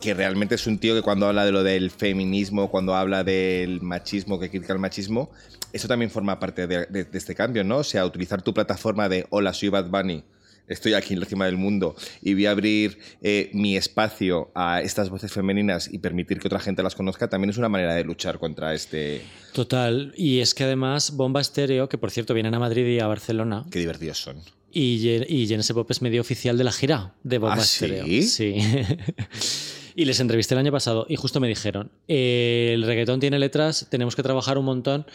[0.00, 3.80] que realmente es un tío que cuando habla de lo del feminismo, cuando habla del
[3.80, 5.30] machismo, que critica el machismo,
[5.72, 7.78] eso también forma parte de, de- de este cambio, ¿no?
[7.78, 10.22] O sea, utilizar tu plataforma de hola, soy Bad Bunny.
[10.68, 14.82] Estoy aquí en la cima del mundo y voy a abrir eh, mi espacio a
[14.82, 18.04] estas voces femeninas y permitir que otra gente las conozca, también es una manera de
[18.04, 19.22] luchar contra este...
[19.54, 20.12] Total.
[20.14, 23.64] Y es que además Bomba Estéreo, que por cierto vienen a Madrid y a Barcelona,
[23.70, 24.42] Qué divertidos son.
[24.70, 28.04] y, y Jenese Pop es medio oficial de la gira de Bomba ¿Ah, Estéreo.
[28.04, 28.22] sí?
[28.24, 28.54] Sí.
[29.98, 33.88] y les entrevisté el año pasado y justo me dijeron, eh, el reggaetón tiene letras,
[33.90, 35.06] tenemos que trabajar un montón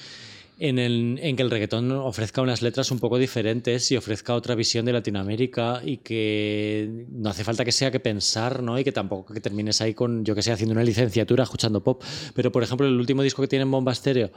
[0.60, 4.56] en, el- en que el reggaetón ofrezca unas letras un poco diferentes y ofrezca otra
[4.56, 8.78] visión de Latinoamérica y que no hace falta que sea que pensar, ¿no?
[8.80, 12.01] Y que tampoco que termines ahí con, yo que sé, haciendo una licenciatura escuchando pop.
[12.36, 14.32] Pero, por ejemplo, el último disco que tiene en Bomba Estéreo,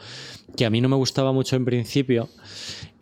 [0.56, 2.28] que a mí no me gustaba mucho en principio,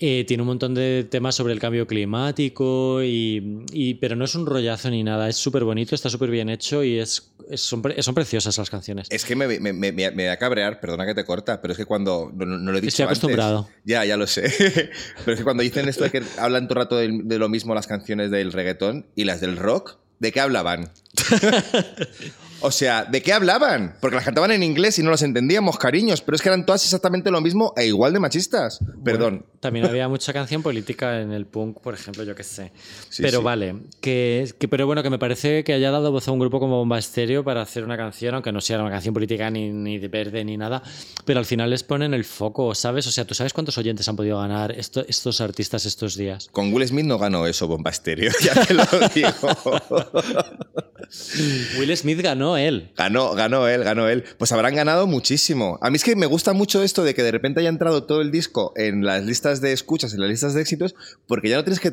[0.01, 4.35] eh, tiene un montón de temas sobre el cambio climático, y, y- pero no es
[4.35, 7.81] un rollazo ni nada, es súper bonito, está súper bien hecho y es, es- son,
[7.81, 9.07] pre- son preciosas las canciones.
[9.11, 11.85] Es que me, me, me, me- da cabrear, perdona que te corta, pero es que
[11.85, 12.33] cuando.
[12.35, 13.19] No, no- no lo he dicho Antes.
[13.19, 13.69] acostumbrado.
[13.85, 14.43] Ya, ya lo sé.
[15.25, 17.75] pero es que cuando dicen esto de que hablan todo el rato de, lo mismo
[17.75, 20.91] las canciones del reggaetón y las del rock, ¿de qué hablaban?
[22.65, 23.97] o sea, ¿de qué hablaban?
[24.01, 26.85] Porque las cantaban en inglés y no las entendíamos, cariños, pero es que eran todas
[26.85, 28.81] exactamente lo mismo e igual de machistas.
[29.05, 29.47] Perdón.
[29.61, 32.73] También había mucha canción política en el punk, por ejemplo, yo qué sé.
[33.11, 33.45] Sí, pero sí.
[33.45, 36.59] vale, que, que- pero bueno, que me parece que haya dado voz a un grupo
[36.61, 39.99] como Bomba Estéreo para hacer una canción, aunque no sea una canción política ni, ni
[39.99, 40.83] de verde ni nada,
[41.25, 43.07] pero al final les ponen el foco, ¿sabes?
[43.07, 46.49] O sea, ¿tú sabes cuántos oyentes han podido ganar esto- estos artistas estos días?
[46.51, 48.85] Con Will Smith no ganó eso, Bomba Estéreo, ya te lo
[49.15, 49.29] digo.
[51.79, 52.93] Will Smith ganó él.
[52.97, 54.25] Ganó, ganó él, ganó él.
[54.39, 55.79] Pues habrán ganado muchísimo.
[55.83, 58.21] A mí es que me gusta mucho esto de que de repente haya entrado todo
[58.21, 60.95] el disco en las listas de escuchas, en las listas de éxitos,
[61.27, 61.93] porque ya no tienes que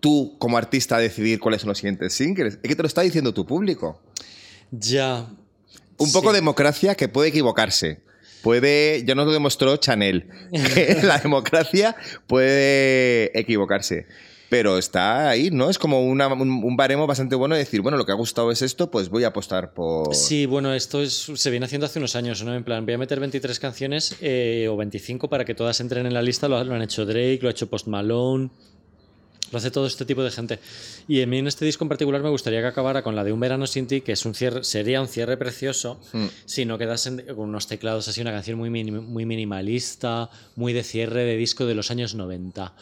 [0.00, 2.58] tú, como artista, decidir cuáles son los siguientes singles.
[2.62, 4.00] Es que te lo está diciendo tu público.
[4.70, 5.26] Ya.
[5.98, 6.34] Un poco Sí.
[6.34, 8.00] de democracia que puede equivocarse.
[8.42, 10.26] Puede, ya nos lo demostró Chanel,
[10.74, 11.94] que la democracia
[12.26, 14.06] puede equivocarse.
[14.50, 15.70] Pero está ahí, ¿no?
[15.70, 18.62] Es como un, un baremo bastante bueno de decir, bueno, lo que ha gustado es
[18.62, 20.12] esto, pues voy a apostar por...
[20.12, 22.52] Sí, bueno, esto es, se viene haciendo hace unos años, ¿no?
[22.52, 26.14] En plan, voy a meter 23 canciones eh, o 25 para que todas entren en
[26.14, 26.48] la lista.
[26.48, 28.50] Lo, lo han hecho Drake, lo ha hecho Post Malone,
[29.52, 30.58] lo hace todo este tipo de gente.
[31.08, 33.32] Y a mí en este disco en particular me gustaría que acabara con la de
[33.32, 36.26] Un Verano Sin Ti, que es un cierre, sería un cierre precioso Mm.
[36.46, 40.82] si no quedasen con unos teclados así, una canción muy, minim- muy minimalista, muy de
[40.82, 42.74] cierre de disco de los años 90.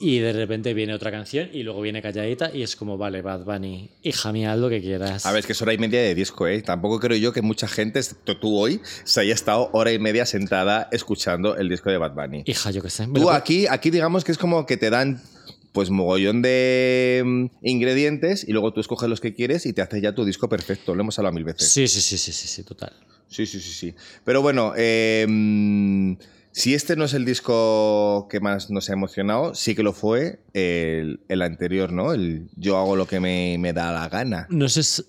[0.00, 3.44] Y de repente viene otra canción y luego viene calladita y es como, vale, Bad
[3.44, 5.24] Bunny, hija mía, haz lo que quieras.
[5.24, 6.62] A ver, es que es hora y media de disco, ¿eh?
[6.62, 10.26] Tampoco creo yo que mucha gente, excepto tú hoy, se haya estado hora y media
[10.26, 12.42] sentada escuchando el disco de Bad Bunny.
[12.46, 13.06] Hija, yo qué sé.
[13.14, 15.22] Tú aquí, aquí digamos que es como que te dan
[15.74, 20.00] pues mogollón de mm, ingredientes y luego tú escoges los que quieres y te haces
[20.00, 20.94] ya tu disco perfecto.
[20.94, 21.68] Lo hemos hablado mil veces.
[21.68, 22.92] Sí, sí, sí, sí, sí, sí, total.
[23.28, 23.94] Sí, sí, sí, sí.
[24.24, 26.12] Pero bueno, eh, mm,
[26.52, 30.38] si este no es el disco que más nos ha emocionado, sí que lo fue
[30.52, 32.12] el, el anterior, ¿no?
[32.12, 34.46] El Yo hago lo que me, me da la gana.
[34.50, 35.02] No se, s-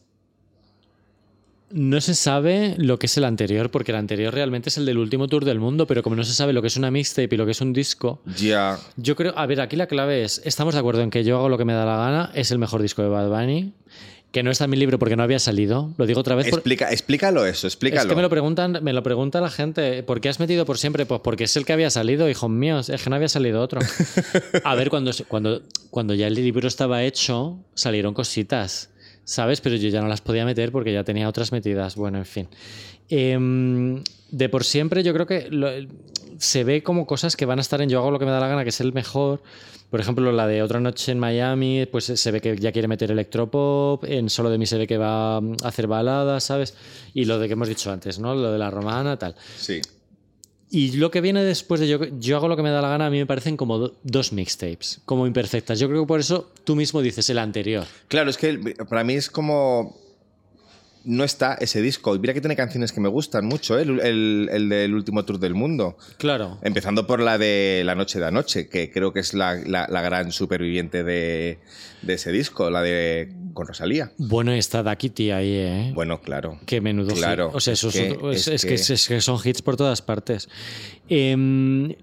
[1.78, 4.98] no se sabe lo que es el anterior, porque el anterior realmente es el del
[4.98, 7.38] último tour del mundo, pero como no se sabe lo que es una mixtape y
[7.38, 8.80] lo que es un disco, Ya.
[8.96, 11.50] yo creo, a ver, aquí la clave es, estamos de acuerdo en que yo hago
[11.50, 13.74] lo que me da la gana, es el mejor disco de Bad Bunny,
[14.32, 16.50] que no está en mi libro porque no había salido, lo digo otra vez.
[16.50, 18.02] por- Explica, explícalo eso, explícalo.
[18.04, 20.78] Es que me lo preguntan, me lo pregunta la gente, ¿por qué has metido por
[20.78, 21.06] siempre?
[21.06, 23.80] Pues porque es el que había salido, hijos míos, es que no había salido otro.
[24.64, 28.90] A ver, cuando, cuando, cuando ya el libro estaba hecho, salieron cositas,
[29.26, 29.60] ¿sabes?
[29.60, 31.96] Pero yo ya no las podía meter porque ya tenía otras metidas.
[31.98, 32.48] Bueno, en fin.
[33.10, 34.02] Em,
[34.32, 35.70] de por siempre yo creo que lo-
[36.38, 38.40] se ve como cosas que van a estar en Yo hago lo que me da
[38.40, 39.42] la gana, que es el mejor.
[39.90, 43.12] Por ejemplo, la de Otra noche en Miami, pues se ve que ya quiere meter
[43.12, 46.74] electropop, en Solo de mí se ve que va a hacer baladas, ¿sabes?
[47.14, 48.34] Y lo de que hemos dicho antes, ¿no?
[48.36, 49.36] Lo de la romana, tal.
[49.58, 49.82] Sí.
[50.72, 53.06] Y lo que viene después de yo, yo hago lo que me da la gana,
[53.06, 55.80] a mí me parecen como do- dos mixtapes, como imperfectas.
[55.80, 57.86] Yo creo que por eso tú mismo dices el anterior.
[58.10, 58.58] Claro, es que
[58.90, 60.04] para mí es como.
[61.08, 62.18] No está ese disco.
[62.18, 63.84] Mira que tiene canciones que me gustan mucho, ¿eh?
[63.84, 66.00] el, el- el del último tour del mundo.
[66.18, 66.58] Claro.
[66.64, 70.02] Empezando por la de La Noche de Anoche, que creo que es la, la- la
[70.02, 71.60] gran superviviente de,
[72.02, 74.14] de ese disco, la de con Rosalía.
[74.18, 75.92] Bueno, está Dakiti ahí, ¿eh?
[75.94, 76.60] Bueno, claro.
[76.66, 77.20] Qué menudo hit.
[77.20, 79.78] Claro, O sea, es eso es, que- es- que, que- es que son hits por
[79.78, 80.50] todas partes.
[81.08, 81.94] Em,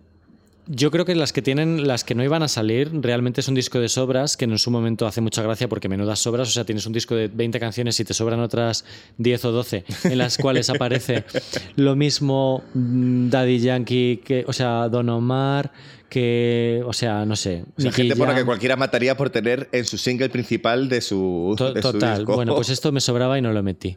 [0.74, 3.54] Yo creo que las que tienen, las que no iban a salir, realmente es un
[3.54, 6.64] disco de sobras que en su momento hace mucha gracia porque menudas sobras, o sea,
[6.64, 8.86] tienes un disco de 20 canciones y te sobran otras
[9.18, 11.24] 10 o 12 en las cuales aparece
[11.76, 15.72] lo mismo mm, Daddy Yankee, que, o sea, Don Omar,
[16.12, 17.64] que, o sea, no sé.
[17.74, 20.90] O sea, Nicky gente por la que cualquiera mataría por tener en su single principal
[20.90, 22.18] de su, To- de su Total.
[22.18, 22.34] disco.
[22.34, 23.96] Bueno, pues esto me sobraba y no lo metí.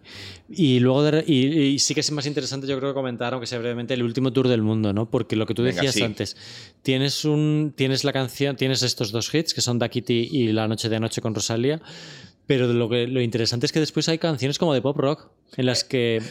[0.49, 3.59] Y luego de y, y sí que es más interesante, yo creo, comentar, aunque sea
[3.59, 5.09] brevemente, el último tour del mundo, ¿no?
[5.09, 6.03] Porque lo que tú Venga, decías sí.
[6.03, 6.37] antes,
[6.83, 10.69] tienes un, tienes la canción, tienes estos dos hits que son Da Kitty y La
[10.69, 11.81] Noche de Anoche con Rosalía.
[12.47, 15.65] Pero lo, que, lo interesante es que después hay canciones como de pop rock en
[15.65, 16.21] las que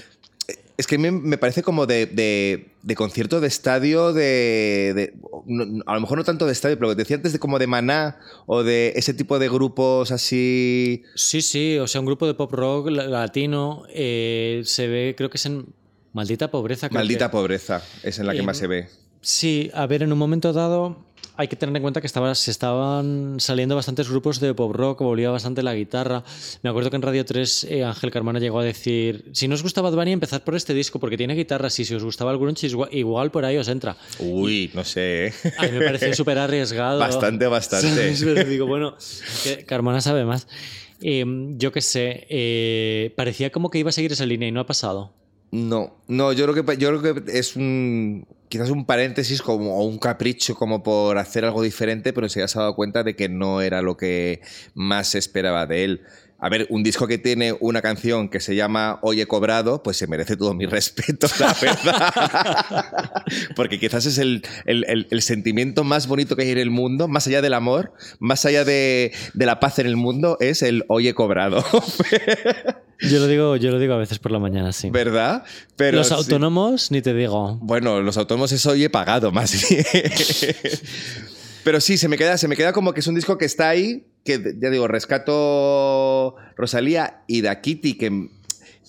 [0.76, 5.14] Es que me, me parece como de, de- de concierto de estadio, de, de-
[5.46, 7.38] no- no, a lo mejor no tanto de estadio, pero lo que decía antes de
[7.38, 11.04] como de Maná o de ese tipo de grupos así.
[11.14, 15.30] Sí, sí, o sea, un grupo de pop rock la- latino eh, se ve, creo
[15.30, 15.66] que es en
[16.12, 16.88] Maldita Pobreza.
[16.88, 18.88] creo Maldita que- pobreza, es en la que más se ve.
[19.24, 20.98] Sí, a ver, en un momento dado
[21.36, 25.00] hay que tener en cuenta que estaba, se estaban saliendo bastantes grupos de pop rock,
[25.00, 26.22] volvía bastante la guitarra.
[26.62, 29.62] Me acuerdo que en Radio 3 eh, Ángel Carmona llegó a decir, si no os
[29.62, 32.38] gustaba Bad Bunny, empezad por este disco porque tiene guitarras y si os gustaba el
[32.38, 33.96] grunge, igual, por ahí os entra.
[34.18, 35.28] Uy, no sé.
[35.28, 35.32] ¿eh?
[35.58, 37.00] A mí me pareció súper arriesgado.
[37.00, 38.14] Bastante, bastante.
[38.20, 38.96] Pero digo, bueno,
[39.42, 40.46] que Carmona sabe más.
[41.00, 41.24] Eh,
[41.56, 44.66] yo qué sé, eh, parecía como que iba a seguir esa línea y no ha
[44.66, 45.12] pasado.
[45.54, 49.84] No, no, yo creo que yo creo que es un quizás un paréntesis como o
[49.84, 53.60] un capricho como por hacer algo diferente, pero se ha dado cuenta de que no
[53.60, 54.40] era lo que
[54.74, 56.00] más se esperaba de él.
[56.40, 59.96] A ver, un disco que tiene una canción que se llama Hoy he cobrado, pues
[59.96, 63.12] se merece todo mi respeto, la verdad.
[63.56, 67.28] Porque quizás es el, el- el- sentimiento más bonito que hay en el mundo, más
[67.28, 71.06] allá del amor, más allá de, de la paz en el mundo, es el Hoy
[71.06, 71.64] he cobrado.
[73.00, 74.90] Yo lo digo, yo lo digo a veces por la mañana, sí.
[74.90, 75.44] ¿Verdad?
[75.76, 76.14] Pero Los sí.
[76.14, 77.58] autónomos, ni te digo.
[77.60, 79.84] Bueno, los autónomos es hoy he pagado más bien.
[81.64, 83.70] Pero sí, se me, queda, se me queda como que es un disco que está
[83.70, 88.28] ahí, que ya digo, rescato Rosalía y Da Kitty, que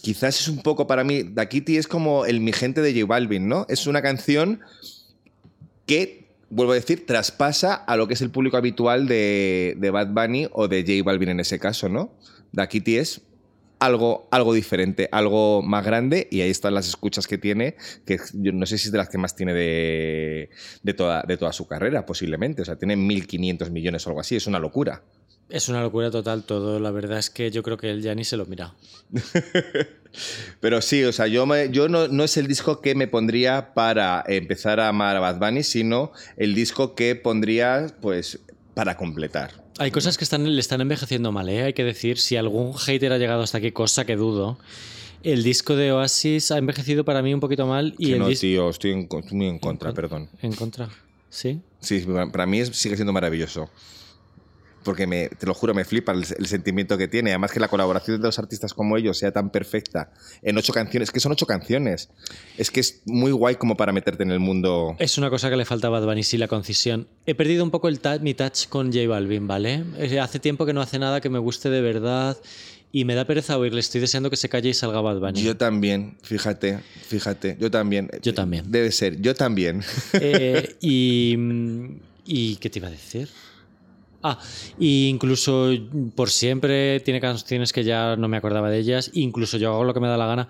[0.02, 3.06] quizás es un poco para mí, Da Kitty es como el mi gente de J
[3.08, 3.66] Balvin, ¿no?
[3.70, 4.60] Es una canción
[5.86, 10.10] que, vuelvo a decir, traspasa a lo que es el público habitual de, de Bad
[10.10, 12.14] Bunny o de J Balvin en ese caso, ¿no?
[12.52, 13.22] Da Kitty es
[13.86, 17.76] algo, algo diferente, algo más grande, y ahí están las escuchas que tiene,
[18.06, 20.50] que yo no sé si es de las que más tiene de,
[20.84, 22.62] de, toda, de toda su carrera, posiblemente.
[22.62, 25.02] O sea, tiene 1.500 millones o algo así, es una locura.
[25.48, 26.80] Es una locura total todo.
[26.80, 28.74] La verdad es que yo creo que él ya ni se lo mira.
[30.60, 33.74] Pero sí, o sea, yo, me- yo no, no es el disco que me pondría
[33.74, 38.40] para empezar a amar a Bad Bunny, sino el disco que pondría, pues,
[38.74, 39.65] para completar.
[39.78, 41.64] Hay cosas que están, le están envejeciendo mal, ¿eh?
[41.64, 44.58] Hay que decir, si algún hater ha llegado hasta aquí, cosa que dudo,
[45.24, 48.30] el disco de Oasis ha envejecido para mí un poquito mal y Que el no,
[48.30, 50.30] tío, estoy, en- muy en contra, con- perdón.
[50.42, 50.88] En contra.
[51.30, 51.60] ¿Sí?
[51.82, 53.70] Sí, para mí es- sigue siendo maravilloso.
[54.86, 57.32] Porque me, te lo juro, me flipa el, el sentimiento que tiene.
[57.32, 60.12] Además que la colaboración de dos artistas como ellos sea tan perfecta
[60.42, 61.12] en ocho canciones.
[61.12, 62.10] que son ocho canciones.
[62.58, 64.96] Es que es muy guay como para meterte en el mundo.
[65.00, 67.08] Es una cosa que le falta a Bad Bunny, sí, la concisión.
[67.26, 69.84] He perdido un poco el ta- mi touch con J Balvin, ¿vale?
[70.22, 72.38] Hace tiempo que no hace nada que me guste de verdad
[72.92, 73.80] y me da pereza oírle.
[73.80, 75.42] Estoy deseando que se calle y salga Bad Bunny.
[75.42, 77.58] Yo también, fíjate, fíjate.
[77.60, 78.10] Yo también.
[78.22, 78.72] Yo también.
[78.72, 79.82] Debe ser, yo también.
[80.14, 81.36] Eh, y,
[82.26, 83.30] ¿Y qué te iba a decir?
[84.28, 84.40] Ah,
[84.80, 85.70] y incluso
[86.16, 89.12] por siempre tiene canciones que ya no me acordaba de ellas.
[89.14, 90.50] Incluso yo hago lo que me da la gana.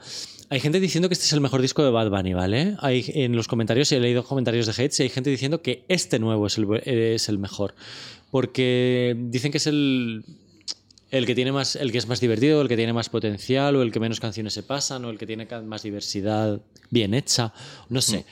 [0.49, 2.77] Hay gente diciendo que este es el mejor disco de Bad Bunny, ¿vale?
[2.79, 6.19] Hay en los comentarios, he leído comentarios de hates y hay gente diciendo que este
[6.19, 7.75] nuevo es el, es el mejor.
[8.31, 10.23] Porque dicen que es el,
[11.11, 13.81] el que tiene más, el que es más divertido, el que tiene más potencial, o
[13.81, 17.51] el que menos canciones se pasan, o el que tiene más diversidad bien hecha.
[17.89, 18.25] No sé.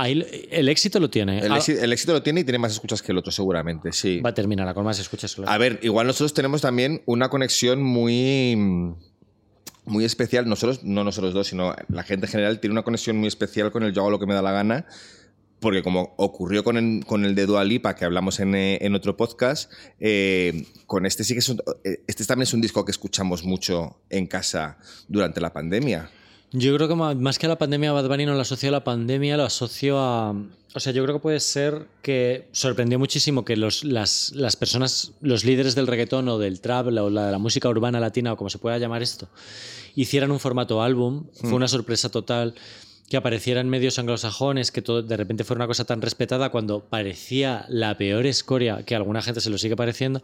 [0.00, 1.40] Ahí el éxito lo tiene.
[1.40, 3.92] El, Ah, éxito, el éxito lo tiene y tiene más escuchas que el otro, seguramente,
[3.92, 4.20] sí.
[4.20, 5.36] Va a terminar con más escuchas.
[5.46, 8.56] A ver, igual nosotros tenemos también una conexión muy,
[9.84, 10.48] muy especial.
[10.48, 13.82] Nosotros, no nosotros dos, sino la gente en general tiene una conexión muy especial con
[13.82, 14.86] el yo hago lo que me da la gana.
[15.60, 18.94] Porque como ocurrió con el, con el de Dua Lipa, que hablamos en, eh, en
[18.94, 22.84] otro podcast, eh, con este sí que es un- eh, este también es un disco
[22.84, 24.78] que escuchamos mucho en casa
[25.08, 26.08] durante la pandemia.
[26.52, 28.84] Yo creo que más que a la pandemia, Bad Bunny no lo asocio a la
[28.84, 30.30] pandemia, lo asocio a.
[30.74, 35.12] O sea, yo creo que puede ser que sorprendió muchísimo que los, las, las personas,
[35.20, 38.36] los líderes del reggaetón o del trap o la, de la música urbana latina o
[38.36, 39.28] como se pueda llamar esto,
[39.94, 41.26] hicieran un formato álbum.
[41.34, 42.54] Fue una sorpresa total.
[43.10, 46.80] que apareciera en medios anglosajones, que todo de repente fuera una cosa tan respetada cuando
[46.80, 50.22] parecía la peor escoria, que a alguna gente se lo sigue pareciendo,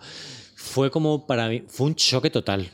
[0.54, 2.70] fue como para mí, fue un choque total.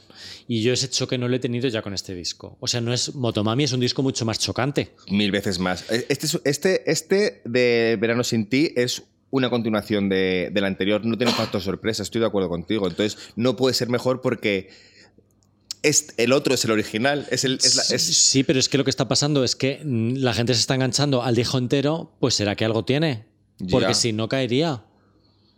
[0.48, 2.56] Y yo ese choque no lo he tenido ya con este disco.
[2.60, 4.92] O sea, no es Motomami, es un disco mucho más chocante.
[5.10, 5.84] Mil veces más.
[5.90, 11.04] Este, es- este, este de Verano sin ti es una continuación de, del anterior.
[11.04, 12.88] No tiene factor sorpresa, estoy de acuerdo contigo.
[12.88, 14.70] Entonces, no puede ser mejor porque
[15.82, 17.26] es, el otro es el original.
[17.30, 20.16] Es el, es la- Sí, pero es que lo que está pasando es que mm,
[20.16, 23.24] la gente se está enganchando al disco entero, pues será que algo tiene.
[23.70, 23.94] Porque Ya.
[23.94, 24.84] si no caería.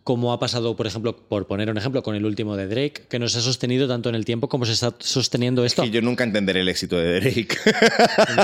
[0.03, 3.19] Como ha pasado, por ejemplo, por poner un ejemplo, con el último de Drake, que
[3.19, 5.83] no se ha sostenido tanto en el tiempo como se está sosteniendo esto.
[5.83, 7.57] que yo nunca entenderé el éxito de Drake.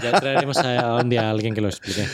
[0.01, 2.05] Ya traeremos a, un día a alguien que lo explique.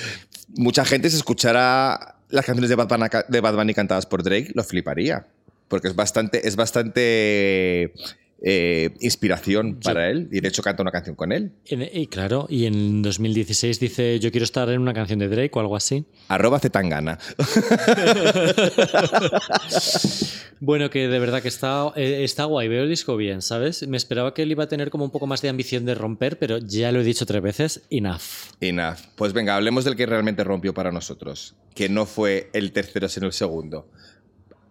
[0.55, 4.51] Mucha gente si escuchara las canciones de Bad, Bunny, de Bad Bunny cantadas por Drake
[4.55, 5.27] lo fliparía.
[5.67, 7.93] Porque es bastante, es bastante
[8.47, 10.29] eh, inspiración para él.
[10.31, 11.53] Y de hecho canta una canción con él.
[11.65, 15.59] Y claro, y en 2016 dice yo quiero estar en una canción de Drake o
[15.59, 16.05] algo así.
[16.27, 17.17] Arroba Zetangana.
[20.61, 23.85] Bueno, que de verdad que está, eh, está guay, veo el disco bien, ¿sabes?
[23.87, 26.39] Me esperaba que él iba a tener como un poco más de ambición de romper,
[26.39, 28.21] pero ya lo he dicho tres veces, enough.
[28.61, 28.99] Enough.
[29.15, 31.55] Pues venga, hablemos del que realmente rompió para nosotros.
[31.75, 33.89] Que no fue el tercero, sino el segundo.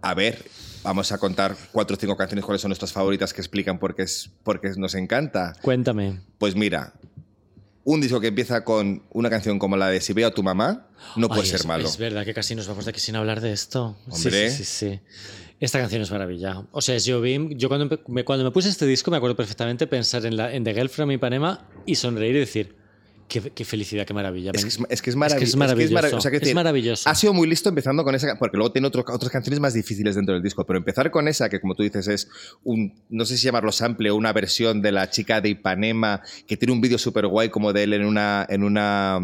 [0.01, 0.43] A ver,
[0.85, 4.03] vamos a contar cuatro o cinco canciones cuáles son nuestras favoritas que explican por qué,
[4.03, 5.55] es, por qué nos encanta.
[5.63, 6.21] Cuéntame.
[6.39, 6.93] Pues mira,
[7.83, 10.87] un disco que empieza con una canción como la de Si veo a tu mamá,
[11.17, 11.89] no puede Ay, ser es, malo.
[11.89, 13.97] Es verdad que casi nos vamos de aquí sin hablar de esto.
[14.13, 14.51] Sí, Hombre.
[14.51, 15.01] Sí, sí, sí.
[15.61, 16.63] Esta canción es maravilla.
[16.73, 17.51] O sea, es Jobim.
[17.57, 20.65] Yo cuando, me, cuando me puse este disco me acuerdo perfectamente pensar en, la, en
[20.65, 22.77] The Girl from Ipanema y sonreír y decir,
[23.29, 24.53] qué, qué felicidad, qué maravilla.
[24.55, 25.51] Es que es, es que es maravilloso.
[25.51, 25.95] es maravilloso.
[25.95, 27.09] marav- o sea, quiero Es decir, maravilloso.
[27.09, 30.15] Ha sido muy listo empezando con esa, porque luego tiene otro- otras canciones más difíciles
[30.15, 32.29] dentro del disco, pero empezar con esa, que como tú dices es
[32.63, 36.57] un, no sé si llamarlo sample o una versión de la chica de Ipanema, que
[36.57, 39.17] tiene un vídeo súper guay como de él en una, en una,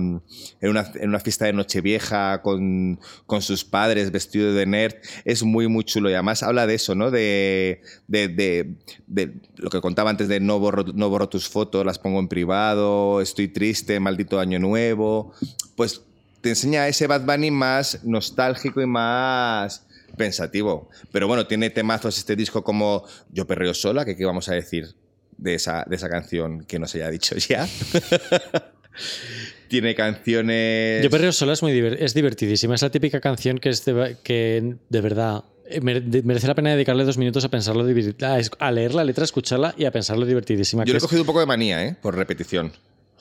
[0.60, 4.94] en una, en una fiesta de Nochevieja con, con sus padres vestido de nerd,
[5.24, 7.10] es muy, muy chulo y además habla de eso, ¿no?
[7.10, 8.74] De, de, de-
[9.06, 12.28] de lo que contaba antes de no borro, no borro tus fotos, las pongo en
[12.28, 15.32] privado, estoy triste, maldito año nuevo.
[15.74, 16.02] Pues
[16.40, 19.86] te enseña ese Bad Bunny más nostálgico y más
[20.16, 20.88] pensativo.
[21.10, 24.94] Pero bueno, tiene temazos este disco como Yo perreo sola, que qué vamos a decir
[25.38, 27.66] de esa, de esa canción que no se haya dicho ya.
[29.68, 31.02] tiene canciones...
[31.02, 32.74] Yo Perreo Sola es, muy diver- es divertidísima.
[32.74, 37.04] Es la típica canción que, es de, que de verdad eh, merece la pena dedicarle
[37.04, 40.84] dos minutos a pensarlo, a, leer la letra, a escucharla y a pensarlo divertidísima.
[40.84, 41.96] Yo le he cogido un poco de manía, ¿eh?
[42.00, 42.72] Por repetición.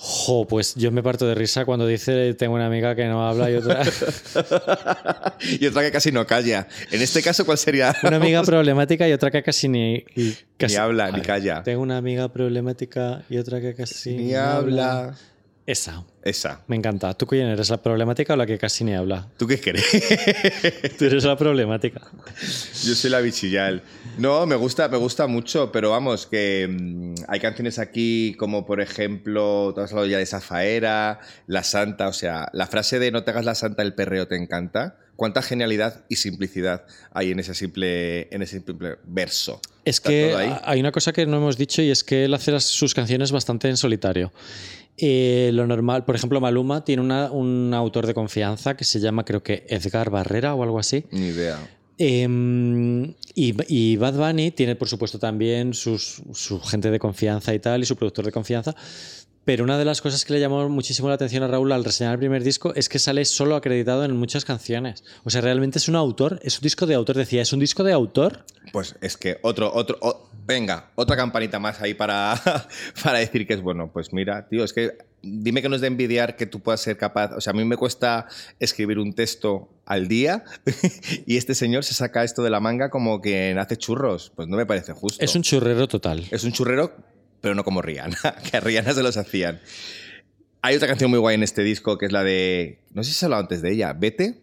[0.02, 3.52] Jo, pues yo me parto de risa cuando dice tengo una amiga que no habla
[3.52, 3.82] y otra.
[5.60, 6.68] y otra que casi no calla.
[6.92, 7.94] En este caso, ¿cuál sería?
[8.04, 10.06] una amiga problemática y otra que casi ni.
[10.58, 11.64] casi- habla, ni calla.
[11.64, 15.16] Tengo una amiga problemática y otra que casi Ni habla.
[15.66, 16.06] Esa.
[16.30, 16.62] Esa.
[16.68, 17.14] Me encanta.
[17.16, 17.70] ¿Tú quién eres?
[17.70, 19.28] ¿La problemática o la que casi ni habla?
[19.38, 19.86] ¿Tú qué crees?
[20.98, 22.02] Tú eres la problemática.
[22.84, 23.82] Yo soy la bichillal.
[24.18, 28.82] No, me gusta, me gusta mucho, pero vamos, que mm, hay canciones aquí como, por
[28.82, 33.24] ejemplo, tú has hablado ya de Zafaera, La Santa, o sea, la frase de no
[33.24, 34.98] te hagas la santa, el perreo te encanta.
[35.16, 39.60] Cuánta genialidad y simplicidad hay en ese simple, en ese simple verso.
[39.84, 42.52] Es Está que hay una cosa que no hemos dicho y es que él hace
[42.54, 44.32] las- sus canciones bastante en solitario.
[45.02, 49.24] Eh, lo normal, por ejemplo, Maluma tiene una- un autor de confianza que se llama,
[49.24, 51.06] creo que Edgar Barrera o algo así.
[51.12, 51.58] Ni idea.
[51.98, 57.60] Em, y, y Bad Bunny tiene, por supuesto, también sus- su gente de confianza y
[57.60, 58.74] tal, y su productor de confianza.
[59.50, 62.14] Pero una de las cosas que le llamó muchísimo la atención a Raúl al reseñar
[62.14, 65.04] el primer disco es que sale solo acreditado en muchas canciones.
[65.24, 67.16] O sea, realmente es un autor, es un disco de autor.
[67.18, 71.58] Decía, es un disco de autor Pues es que otro, otro, o- venga, otra campanita
[71.58, 72.40] más ahí para,
[73.04, 73.90] para decir que es bueno.
[73.92, 76.96] Pues mira, tío, es que dime que no es de envidiar que tú puedas ser
[76.98, 77.36] capaz.
[77.36, 78.28] O sea, a mí me cuesta
[78.60, 80.44] escribir un texto al día
[81.26, 84.32] y este señor se saca esto de la manga como que hace churros.
[84.36, 85.26] Pues no me parece justo.
[85.26, 86.28] Es un churrero total.
[86.30, 86.94] Es un churrero,
[87.42, 88.18] pero no como Rihanna,
[88.52, 89.60] que a Rihanna se los hacían.
[90.62, 92.80] Hay otra canción muy guay en este disco que es la de.
[92.94, 93.94] No sé si se ha hablado antes de ella.
[93.94, 94.36] Vete.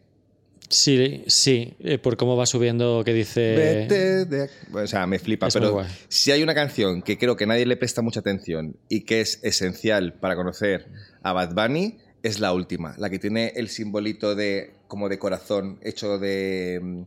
[0.69, 3.55] Sí, sí, eh, por cómo va subiendo que dice...
[3.55, 7.47] Vete de- O sea, me flipa, Es pero si hay una canción que creo que
[7.47, 10.89] nadie le presta mucha atención y que es esencial para conocer
[11.23, 15.79] a Bad Bunny, es la última, la que tiene el simbolito de como de corazón
[15.83, 17.03] hecho de mm,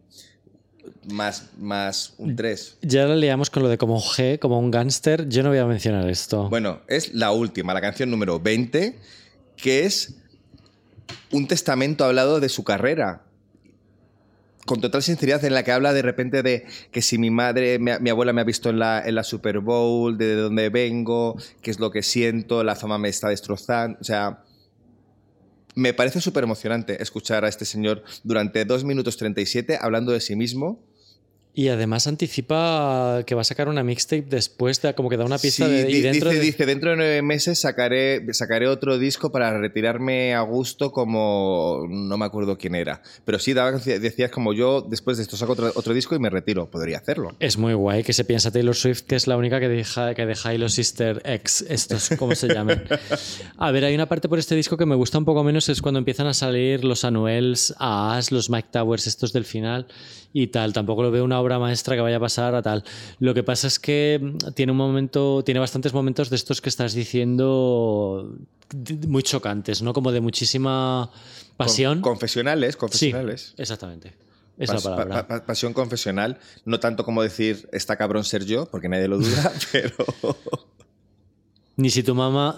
[1.11, 2.77] más, más un 3.
[2.81, 5.27] Ya la liamos con lo de como un G, como un gángster.
[5.29, 6.49] Yo no voy a mencionar esto.
[6.49, 8.97] Bueno, es la última, la canción número 20,
[9.55, 10.15] que es
[11.31, 13.23] un testamento hablado de su carrera.
[14.65, 17.91] Con total sinceridad, en la que habla de repente de que si mi madre, mi,
[17.99, 21.71] mi abuela me ha visto en la, en la Super Bowl, de dónde vengo, qué
[21.71, 23.97] es lo que siento, la fama me está destrozando.
[23.99, 24.43] O sea,
[25.75, 30.35] me parece súper emocionante escuchar a este señor durante 2 minutos 37 hablando de sí
[30.35, 30.88] mismo.
[31.53, 35.37] Y además anticipa que va a sacar una mixtape después, de, como que da una
[35.37, 38.97] pista Sí, de, y dentro dice, de- dice, dentro de nueve meses sacaré, sacaré otro
[38.97, 41.85] disco para retirarme a gusto como...
[41.89, 43.01] No me acuerdo quién era.
[43.25, 46.29] Pero sí, daba- decías como yo, después de esto saco otro, otro disco y me
[46.29, 46.69] retiro.
[46.69, 47.35] Podría hacerlo.
[47.39, 50.25] Es muy guay que se piensa Taylor Swift que es la única que deja, que
[50.25, 52.83] deja los Sister X, estos, como se llaman.
[53.57, 55.81] A ver, hay una parte por este disco que me gusta un poco menos, es
[55.81, 59.87] cuando empiezan a salir los Anuels, a As, los Mike Towers, estos del final
[60.33, 60.73] y tal.
[60.73, 62.83] Tampoco lo veo una obra maestra que vaya a pasar a tal.
[63.19, 66.69] Lo que pasa es que mm, tiene un momento, tiene bastantes momentos de estos que
[66.69, 68.35] estás diciendo
[69.07, 69.93] muy chocantes, ¿no?
[69.93, 71.09] Como de muchísima
[71.57, 72.01] pasión.
[72.01, 73.53] Con- confesionales, sí, confesionales.
[73.57, 74.13] exactamente.
[74.57, 75.27] Es Pas- la palabra.
[75.27, 79.17] pa- pa- pasión confesional, no tanto como decir está cabrón ser yo, porque nadie lo
[79.17, 79.95] duda, pero
[81.77, 82.57] Ni si tu mamá.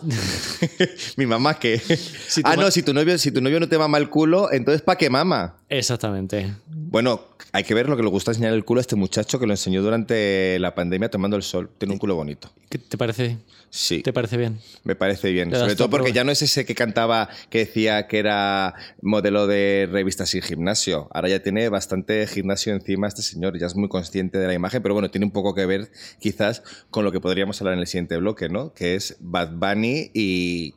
[1.18, 1.60] mi mamá
[2.28, 4.10] Si tu ah ma- no, si tu novio si tu novio no te mama el
[4.10, 5.58] culo, entonces ¿para qué mama?
[5.70, 6.52] Exactamente.
[6.92, 7.22] Bueno,
[7.54, 9.54] hay que ver lo que le gusta enseñar el culo a este muchacho que lo
[9.54, 11.70] enseñó durante la pandemia tomando el sol.
[11.78, 12.52] Tiene un culo bonito.
[12.70, 13.38] ¿Qué ¿Te parece,
[13.70, 14.60] Sí, ¿Te parece bien?
[14.84, 15.56] me parece bien.
[15.56, 19.88] Sobre todo porque ya no es ese que cantaba que decía que era modelo de
[19.90, 21.08] revista sin gimnasio.
[21.14, 23.58] Ahora ya tiene bastante gimnasio encima este señor.
[23.58, 25.90] Ya es muy consciente de la imagen, pero bueno, tiene un poco que ver
[26.20, 28.74] quizás con lo que podríamos hablar en el siguiente bloque, ¿no?
[28.74, 30.74] Que es Bad Bunny y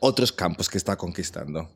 [0.00, 1.68] otros campos que está conquistando.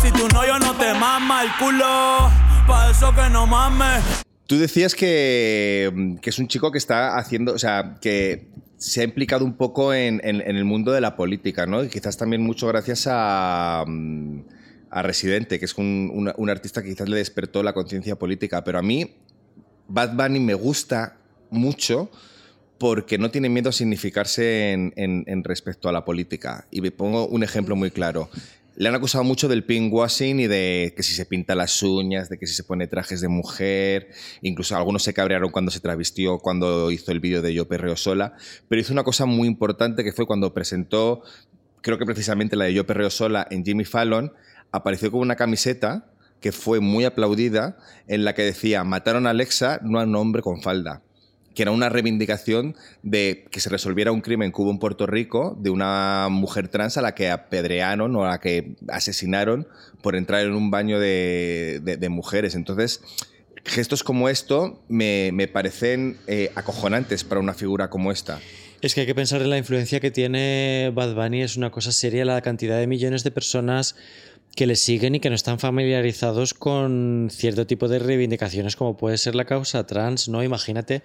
[0.00, 2.30] Si tu novio no te mama el culo,
[2.66, 4.02] pa' eso que no mames.
[4.46, 8.48] Tú decías que, que es un chico que está haciendo, o sea, que
[8.78, 11.82] se ha implicado un poco en, en- el mundo de la política, ¿no?
[11.84, 14.40] Y quizás también mucho gracias a, mm,
[14.90, 18.64] a Residente, que es un, un- un artista que quizás le despertó la conciencia política.
[18.64, 19.16] Pero a mí,
[19.88, 21.16] Bad Bunny me gusta
[21.50, 22.10] mucho
[22.78, 26.66] porque no tiene miedo a significarse en, en- en respecto a la política.
[26.70, 28.30] Y me pongo un ejemplo muy claro.
[28.78, 32.38] Le han acusado mucho del pinkwashing y de que si se pinta las uñas, de
[32.38, 34.10] que si se pone trajes de mujer.
[34.40, 38.34] Incluso algunos se cabrearon cuando se travestió, cuando hizo el vídeo de Yo Perreo Sola.
[38.68, 41.24] Pero hizo una cosa muy importante que fue cuando presentó,
[41.80, 44.32] creo que precisamente la de Yo Perreo Sola en Jimmy Fallon,
[44.70, 49.80] apareció con una camiseta que fue muy aplaudida en la que decía mataron a Alexa,
[49.82, 51.02] no a un hombre con falda
[51.58, 55.58] que era una reivindicación de que se resolviera un crimen que hubo en Puerto Rico
[55.60, 59.66] de una mujer trans a la que apedrearon o a la que asesinaron
[60.00, 62.54] por entrar en un baño de, mujeres.
[62.54, 63.00] Entonces,
[63.64, 68.38] gestos como esto me, me parecen eh, acojonantes para una figura como esta.
[68.80, 71.90] Es que hay que pensar en la influencia que tiene Bad Bunny, es una cosa
[71.90, 73.96] seria la cantidad de millones de personas
[74.54, 79.18] que le siguen y que no están familiarizados con cierto tipo de reivindicaciones como puede
[79.18, 80.42] ser la causa trans, ¿no?
[80.42, 81.02] Imagínate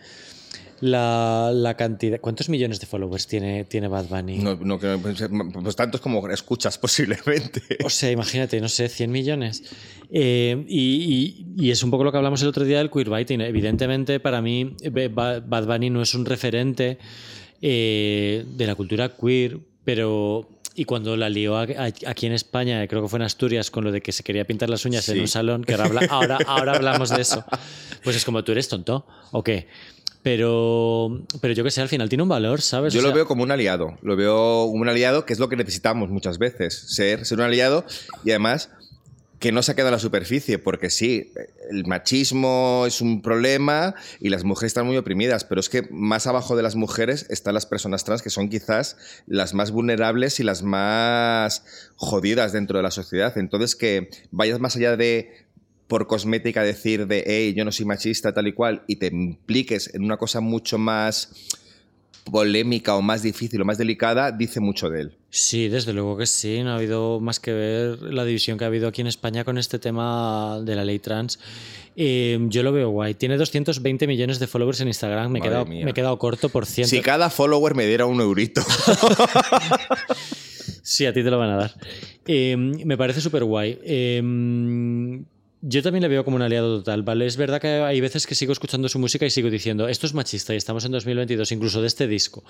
[0.84, 2.19] la, la cantidad...
[2.19, 4.38] ¿Cuántos millones de followers tiene, tiene Bad Bunny?
[4.39, 5.23] No, no, pues,
[5.63, 7.61] pues tantos como escuchas posiblemente.
[7.86, 9.63] O sea, imagínate, no sé, 100 millones.
[10.11, 13.41] Eh, y, y- y es un poco lo que hablamos el otro día del queerbaiting.
[13.41, 16.97] Evidentemente, para mí, eh, Ba- Bad Bunny no es un referente
[17.61, 20.49] eh, de la cultura queer, pero.
[20.75, 24.01] Y cuando la lió aquí en España, creo que fue en Asturias, con lo de
[24.01, 27.11] que se quería pintar las uñas en un salón, que ahora, habla- ahora, ahora hablamos
[27.11, 27.45] de eso.
[28.03, 29.05] Pues es como, ¿tú eres tonto?
[29.31, 29.67] ¿O qué?
[30.24, 32.93] Pero, pero yo que sé, al final tiene un valor, ¿sabes?
[32.93, 33.97] Yo O lo veo como un aliado.
[34.01, 36.86] Lo veo como un aliado que es lo que necesitamos muchas veces.
[36.88, 37.86] Ser, ser un aliado
[38.24, 38.69] y además
[39.43, 41.34] que no se ha quedado en la superficie, porque sí,
[41.69, 46.28] el machismo es un problema y las mujeres están muy oprimidas, pero es que más
[46.28, 48.95] abajo de las mujeres están las personas trans, que son quizás
[49.28, 51.65] las más vulnerables y las más
[51.97, 53.38] jodidas dentro de la sociedad.
[53.38, 55.45] Entonces, que vayas más allá de
[55.88, 59.93] por cosmética decir de, hey, yo no soy machista, tal y cual, y te impliques
[59.93, 61.59] en una cosa mucho más
[62.23, 65.17] polémica o más difícil o más delicada, dice mucho de él.
[65.29, 66.61] Sí, desde luego que sí.
[66.63, 69.57] No ha habido más que ver la división que ha habido aquí en España con
[69.57, 71.39] este tema de la ley trans.
[71.95, 73.13] Eh, yo lo veo guay.
[73.15, 75.31] Tiene 220 millones de followers en Instagram.
[75.31, 76.89] Me he, quedado, me he quedado corto por ciento.
[76.89, 78.61] Si cada follower me diera un eurito.
[80.86, 81.73] Sí, a ti te lo van a dar.
[82.27, 83.79] Eh, me parece súper guay.
[83.84, 84.21] Eh,
[85.66, 87.26] yo también le veo como un aliado total, ¿vale?
[87.26, 90.14] Es verdad que hay veces que sigo escuchando su música y sigo diciendo, esto es
[90.14, 92.43] machista y estamos en 2022, incluso de este disco.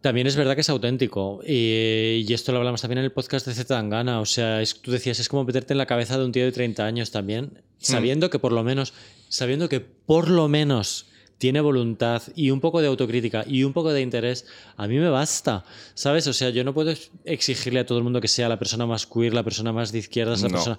[0.00, 1.40] También es verdad que es auténtico.
[1.46, 4.20] Y, y esto lo hablamos también en el podcast de Z Tangana.
[4.20, 6.52] O sea, es- tú decías, es como meterte en la cabeza de un tío de
[6.52, 8.94] 30 años también, sabiendo que por lo menos,
[9.28, 11.06] sabiendo que por lo menos
[11.38, 14.46] tiene voluntad y un poco de autocrítica y un poco de interés,
[14.76, 15.64] a mí me basta.
[15.94, 16.26] ¿Sabes?
[16.28, 16.92] O sea, yo no puedo
[17.24, 19.98] exigirle a todo el mundo que sea la persona más queer, la persona más de
[19.98, 20.54] izquierdas, la No.
[20.54, 20.78] persona.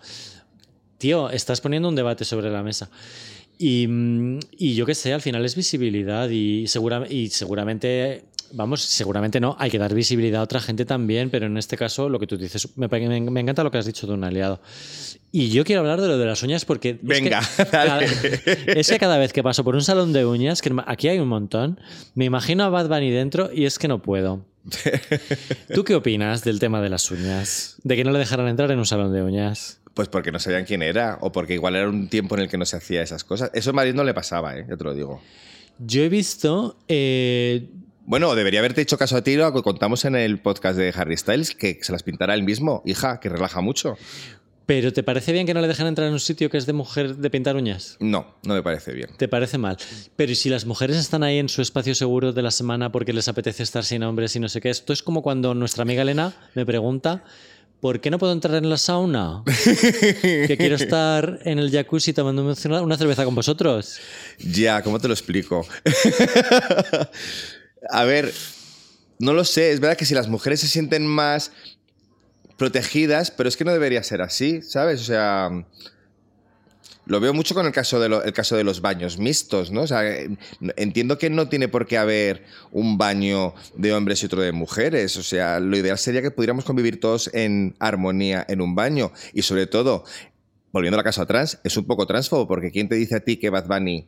[0.99, 2.89] Tío, estás poniendo un debate sobre la mesa.
[3.57, 8.81] Y, mm, y yo qué sé, al final es visibilidad y, segura- y seguramente Vamos,
[8.81, 9.55] seguramente no.
[9.59, 12.35] Hay que dar visibilidad a otra gente también, pero en este caso, lo que tú
[12.35, 14.59] dices, me, me- me encanta lo que has dicho de un aliado.
[15.31, 16.89] Y yo quiero hablar de lo de las uñas porque.
[16.89, 18.01] es que Venga, cada-
[18.65, 21.27] es que cada vez que paso por un salón de uñas, que aquí hay un
[21.27, 21.79] montón,
[22.15, 24.43] me imagino a Bad Bunny dentro y es que no puedo.
[25.73, 27.75] ¿Tú qué opinas del tema de las uñas?
[27.83, 29.79] De que no le dejaran entrar en un salón de uñas.
[29.99, 32.57] Pues porque no sabían quién era, o porque igual era un tiempo en el que
[32.57, 33.51] no se hacía esas cosas.
[33.53, 34.65] Eso en Madrid no le pasaba, ¿eh?
[34.69, 35.19] ya te lo digo.
[35.77, 36.77] Yo he visto.
[36.87, 37.67] eh,
[38.05, 41.17] Bueno, debería haberte hecho caso a ti lo que contamos en el podcast de Harry
[41.17, 43.97] Styles, que se las pintará él mismo, hija, que relaja mucho.
[44.65, 46.71] ¿Pero te parece bien que no le dejan entrar en un sitio que es de
[46.71, 47.97] mujer de pintar uñas?
[47.99, 49.09] No, no me parece bien.
[49.17, 49.75] ¿Te parece mal?
[50.15, 53.11] Pero ¿y si las mujeres están ahí en su espacio seguro de la semana porque
[53.11, 54.69] les apetece estar sin hombres y no sé qué?
[54.69, 57.25] Esto es como cuando nuestra amiga Elena me pregunta
[57.79, 59.43] ¿por qué no puedo entrar en la sauna?
[59.45, 63.99] que quiero estar en el jacuzzi tomándome una una cerveza con vosotros.
[64.39, 65.65] Ya, ¿cómo te lo explico?
[67.89, 68.31] a ver,
[69.19, 69.71] no lo sé.
[69.71, 71.51] Es verdad que si las mujeres se sienten más
[72.57, 75.01] protegidas, pero es que no debería ser así, ¿sabes?
[75.01, 75.49] O sea,
[77.09, 79.81] lo veo mucho con el caso de, caso de los baños mixtos, ¿no?
[79.81, 80.03] O sea,
[80.75, 85.17] entiendo que no tiene por qué haber un baño de hombres y otro de mujeres.
[85.17, 89.11] O sea, lo ideal sería que pudiéramos convivir todos en armonía en un baño.
[89.33, 90.03] Y sobre todo,
[90.71, 93.37] volviendo a la caso trans, es un poco transfobo, porque ¿quién te dice a ti
[93.37, 94.07] que Bad Bunny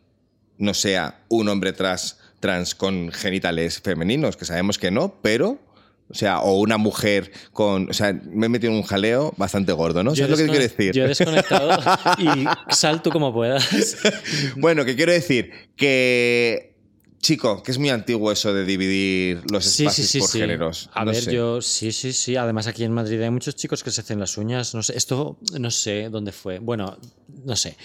[0.60, 4.38] no sea un hombre trans, trans con genitales femeninos?
[4.38, 5.71] Que sabemos que no, pero...
[6.12, 7.90] O sea, o una mujer con...
[7.90, 10.14] O sea, me he metido en un jaleo bastante gordo, ¿no?
[10.14, 10.92] Yo ¿Sabes lo que quiero decir?
[10.94, 11.72] Yo he desconectado
[12.20, 13.68] y sal tú como puedas.
[14.58, 16.76] Bueno, que quiero decir que,
[17.20, 20.90] chico, que es muy antiguo eso de dividir los espacios sí, sí, por géneros.
[20.94, 21.34] A No ver, sé.
[21.34, 22.36] yo sí, sí, sí.
[22.36, 24.76] Además, aquí en Madrid hay muchos chicos que se hacen las uñas.
[24.76, 26.60] No sé, esto no sé dónde fue.
[26.60, 26.98] Bueno,
[27.46, 27.78] no sé.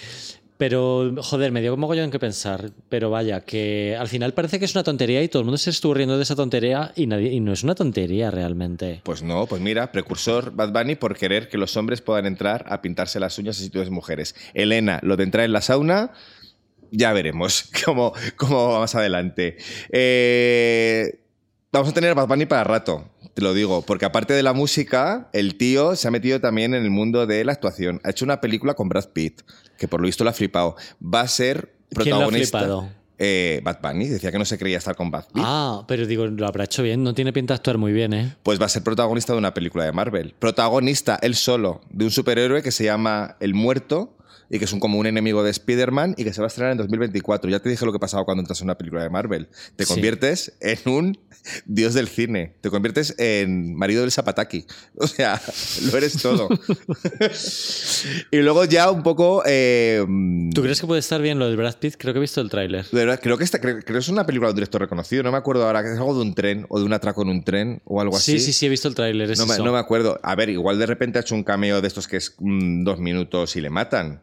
[0.59, 2.71] Pero, joder, me dio como mogollón que pensar.
[2.89, 5.71] Pero vaya, que al final parece que es una tontería y todo el mundo se
[5.71, 9.01] estuvo riendo de esa tontería y, nadie, y no es una tontería realmente.
[9.05, 12.81] Pues no, pues mira, precursor Bad Bunny por querer que los hombres puedan entrar a
[12.81, 14.35] pintarse las uñas en sitios de mujeres.
[14.55, 16.13] Elena, lo de entrar en la sauna,
[16.91, 19.57] ya veremos cómo, cómo va más adelante.
[19.91, 21.21] Eh,
[21.73, 24.53] vamos a tener a Bad Bunny para rato, te lo digo, porque aparte de la
[24.53, 28.01] música, el tío se ha metido también en el mundo de la actuación.
[28.05, 29.43] Ha hecho una película con Brad Pitt,
[29.79, 30.77] que por lo visto lo ha flipado.
[31.03, 32.59] Va a ser ¿Quién lo ha protagonista.
[32.61, 32.89] flipado?
[33.19, 35.43] Eh, Bad Bunny decía que no se creía estar con Bad Pitt.
[35.47, 37.03] Ah, pero digo, lo habrá hecho bien.
[37.03, 38.37] No tiene pinta de actuar muy bien, ¿eh?
[38.43, 40.35] Pues va a ser protagonista de una película de Marvel.
[40.39, 44.16] Protagonista, él solo, de un superhéroe que se llama El Muerto
[44.51, 46.73] y que es un, como un enemigo de Spider-Man y que se va a estrenar
[46.73, 47.51] en 2024.
[47.51, 49.49] Ya te dije lo que pasaba cuando entras en una película de Marvel.
[49.77, 49.93] Te Sí.
[49.93, 51.19] conviertes en un
[51.65, 52.55] dios del cine.
[52.61, 54.67] Te conviertes en marido del Zapataki.
[54.99, 55.41] O sea,
[55.91, 56.49] lo eres todo.
[58.31, 59.43] y luego ya un poco...
[59.47, 60.05] eh,
[60.55, 61.95] ¿Tú crees que puede estar bien lo del Brad Pitt?
[61.99, 62.85] Creo que he visto el tráiler.
[62.91, 65.23] de creo que, creo, creo que es una película de un director reconocido.
[65.23, 67.29] No me acuerdo ahora, que es algo de un tren o de un atraco en
[67.29, 68.33] un tren o algo así.
[68.33, 69.37] Sí, sí, sí, he visto el tráiler.
[69.37, 70.19] No no me acuerdo.
[70.23, 72.99] A ver, igual de repente ha hecho un cameo de estos que es mm, dos
[72.99, 74.23] minutos y le matan.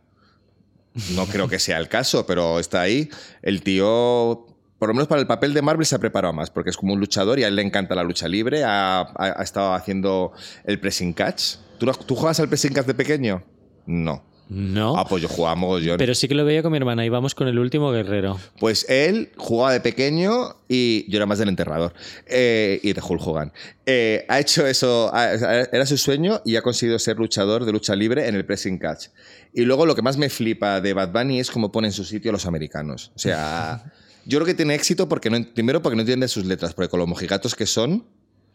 [1.16, 3.10] No creo que sea el caso, pero está ahí.
[3.41, 4.46] El tío,
[4.78, 6.94] por lo menos para el papel de Marvel, se ha preparado más, porque es como
[6.94, 8.64] un luchador y a él le encanta la lucha libre.
[8.66, 9.08] Ha,
[9.41, 10.34] estado haciendo
[10.66, 11.56] el pressing catch.
[11.80, 13.44] ¿Tú, lo- ¿Tú juegas al pressing catch de pequeño?
[13.86, 14.24] No.
[14.54, 14.95] No.
[14.95, 15.97] Ah, pues yo jugaba mogollón.
[15.97, 18.39] Pero sí que lo veía con mi hermana y vamos con el último guerrero.
[18.60, 21.93] Pues él jugaba de pequeño y yo era más del enterrador.
[22.28, 23.51] Eh, y de Hulk Hogan.
[23.88, 28.28] Eh, ha hecho eso, era su sueño y ha conseguido ser luchador de lucha libre
[28.28, 29.08] en el pressing catch.
[29.54, 32.04] Y luego lo que más me flipa de Bad Bunny es cómo pone en su
[32.04, 33.12] sitio a los americanos.
[33.16, 33.91] O sea,
[34.26, 36.99] yo creo que tiene éxito porque no, primero porque no entiende sus letras, porque con
[36.99, 38.06] lo mojigatos que son,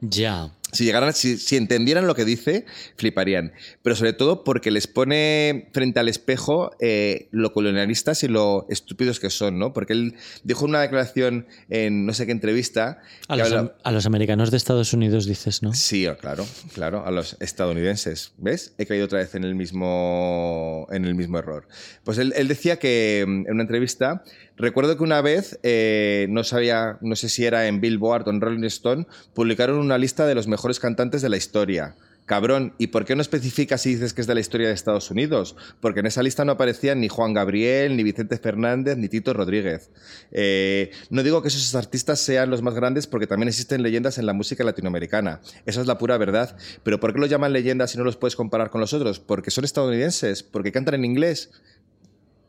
[0.00, 0.52] Ya.
[0.70, 3.52] si llegaran, si, si entendieran lo que dice, fliparían.
[3.82, 9.18] Pero sobre todo porque les pone frente al espejo eh, lo colonialistas y lo estúpidos
[9.18, 9.72] que son, ¿no?
[9.72, 13.00] Porque él dijo una declaración en no sé qué entrevista.
[13.28, 15.72] A los, habla- a los americanos de Estados Unidos dices, ¿no?
[15.74, 18.32] Sí, oh, claro, claro, a los estadounidenses.
[18.36, 18.74] ¿Ves?
[18.78, 21.66] He caído otra vez en el mismo, en el mismo error.
[22.04, 24.22] Pues él, él decía que mm, en una entrevista,
[24.58, 28.40] recuerdo que una vez, eh, no sabía, no sé si era en Billboard o en
[28.40, 31.94] Rolling Stone, publicaron una lista de los mejores cantantes de la historia.
[32.28, 35.10] Cabrón, ¿y por qué no especificas si dices que es de la historia de Estados
[35.10, 35.56] Unidos?
[35.80, 39.90] Porque en esa lista no aparecían ni Juan Gabriel, ni Vicente Fernández, ni Tito Rodríguez.
[40.30, 44.26] Eh, no digo que esos artistas sean los más grandes porque también existen leyendas en
[44.26, 45.40] la música latinoamericana.
[45.64, 46.54] Esa es la pura verdad.
[46.82, 49.20] Pero ¿por qué los llaman leyendas si no los puedes comparar con los otros?
[49.20, 50.42] ¿Porque son estadounidenses?
[50.42, 51.50] ¿Porque cantan en inglés?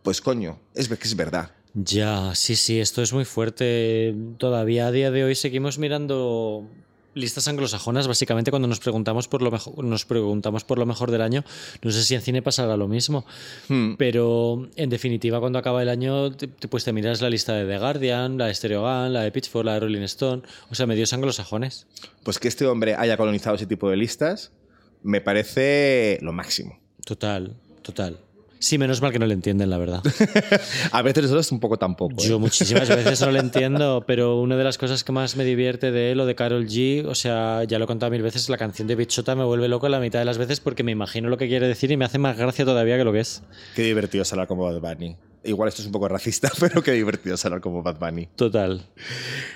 [0.04, 1.52] Pues coño, es que es verdad.
[1.74, 4.16] Ya, sí, sí, esto es muy fuerte.
[4.38, 6.68] Todavía a día de hoy seguimos mirando
[7.16, 11.22] listas anglosajonas, básicamente cuando nos preguntamos por lo mejor, nos preguntamos por lo mejor del
[11.22, 11.44] año,
[11.82, 13.26] no sé si en cine pasará lo mismo,
[13.68, 13.96] Hmm.
[13.98, 17.80] pero en definitiva cuando acaba el año, te- pues te miras la lista de The
[17.80, 21.88] Guardian, la de Stereogun, la de Pitchfork, la de Rolling Stone, o sea, medios anglosajones.
[22.24, 24.52] Pues que este hombre haya colonizado ese tipo de listas
[25.04, 26.80] me parece lo máximo.
[27.06, 28.20] Total, total.
[28.60, 30.04] Sí, menos mal que no le entienden, la verdad.
[30.92, 32.22] A veces es un poco tampoco.
[32.22, 32.28] ¿eh?
[32.28, 35.92] Yo muchísimas veces no lo entiendo, pero una de las cosas que más me divierte
[35.92, 38.58] de él o de Carol G, o sea, ya lo he contado mil veces, la
[38.58, 41.38] canción de Bichota me vuelve loco la mitad de las veces porque me imagino lo
[41.38, 43.44] que quiere decir y me hace más gracia todavía que lo que es.
[43.76, 45.16] Qué divertido hablar como Bad Bunny.
[45.44, 48.28] Igual esto es un poco racista, pero qué divertido es hablar como Bad Bunny.
[48.36, 48.82] Total.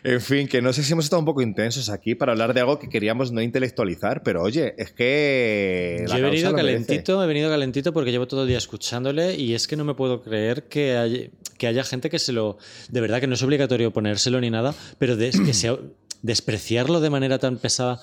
[0.04, 2.62] En fin, que no sé si hemos estado un poco intensos aquí para hablar de
[2.62, 6.06] algo que queríamos no intelectualizar, pero oye, es que.
[6.08, 6.74] la Yo he venido merece.
[6.74, 9.94] calentito, he venido calentito porque llevo todo el día escuchándole y es que no me
[9.94, 12.58] puedo creer que haya, que haya gente que se lo...
[12.90, 15.78] De verdad que no es obligatorio ponérselo ni nada, pero de, que sea,
[16.22, 18.02] despreciarlo de manera tan pesada,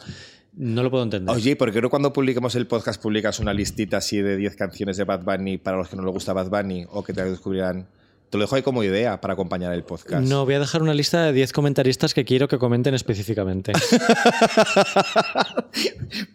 [0.53, 1.35] no lo puedo entender.
[1.35, 4.97] Oye, ¿por qué no cuando publiquemos el podcast publicas una listita así de 10 canciones
[4.97, 7.87] de Bad Bunny para los que no les gusta Bad Bunny o que te descubrirán?
[8.31, 10.25] Te lo dejo ahí como idea para acompañar el podcast.
[10.29, 13.73] No, voy a dejar una lista de 10 comentaristas que quiero que comenten específicamente.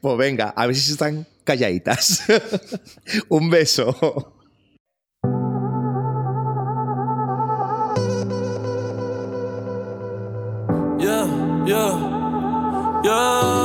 [0.01, 2.23] Pues venga, a ver si están calladitas.
[3.29, 4.33] Un beso.
[10.99, 11.27] Yeah,
[11.65, 13.64] yeah, yeah.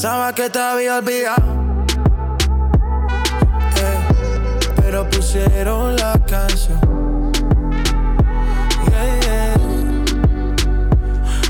[0.00, 1.42] Pensaba que te había olvidado,
[3.76, 3.98] eh,
[4.76, 6.80] pero pusieron la canción.
[8.88, 9.54] Yeah, yeah.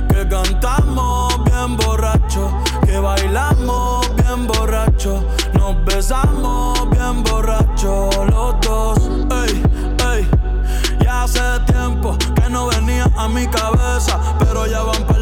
[0.08, 2.50] Que cantamos bien borracho,
[2.84, 5.24] que bailamos bien borracho,
[5.54, 8.98] nos besamos bien borracho los dos.
[9.46, 9.62] Ey,
[10.12, 10.28] ey,
[11.04, 15.09] ya hace tiempo que no venía a mi cabeza, pero ya van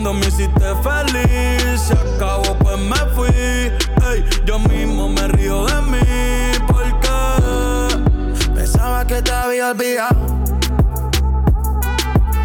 [0.00, 5.82] cuando me hiciste feliz, se acabó pues me fui, ey, yo mismo me río de
[5.82, 5.98] mí
[6.68, 7.08] porque
[8.54, 10.20] Pensaba que te había olvidado.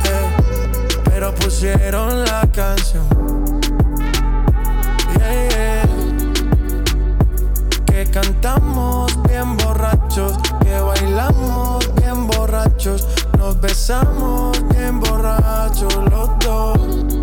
[0.06, 0.30] Eh,
[1.06, 3.06] pero pusieron la canción.
[5.18, 5.86] Yeah.
[7.86, 13.08] Que cantamos bien borrachos, que bailamos bien borrachos,
[13.38, 17.23] nos besamos bien borrachos los dos.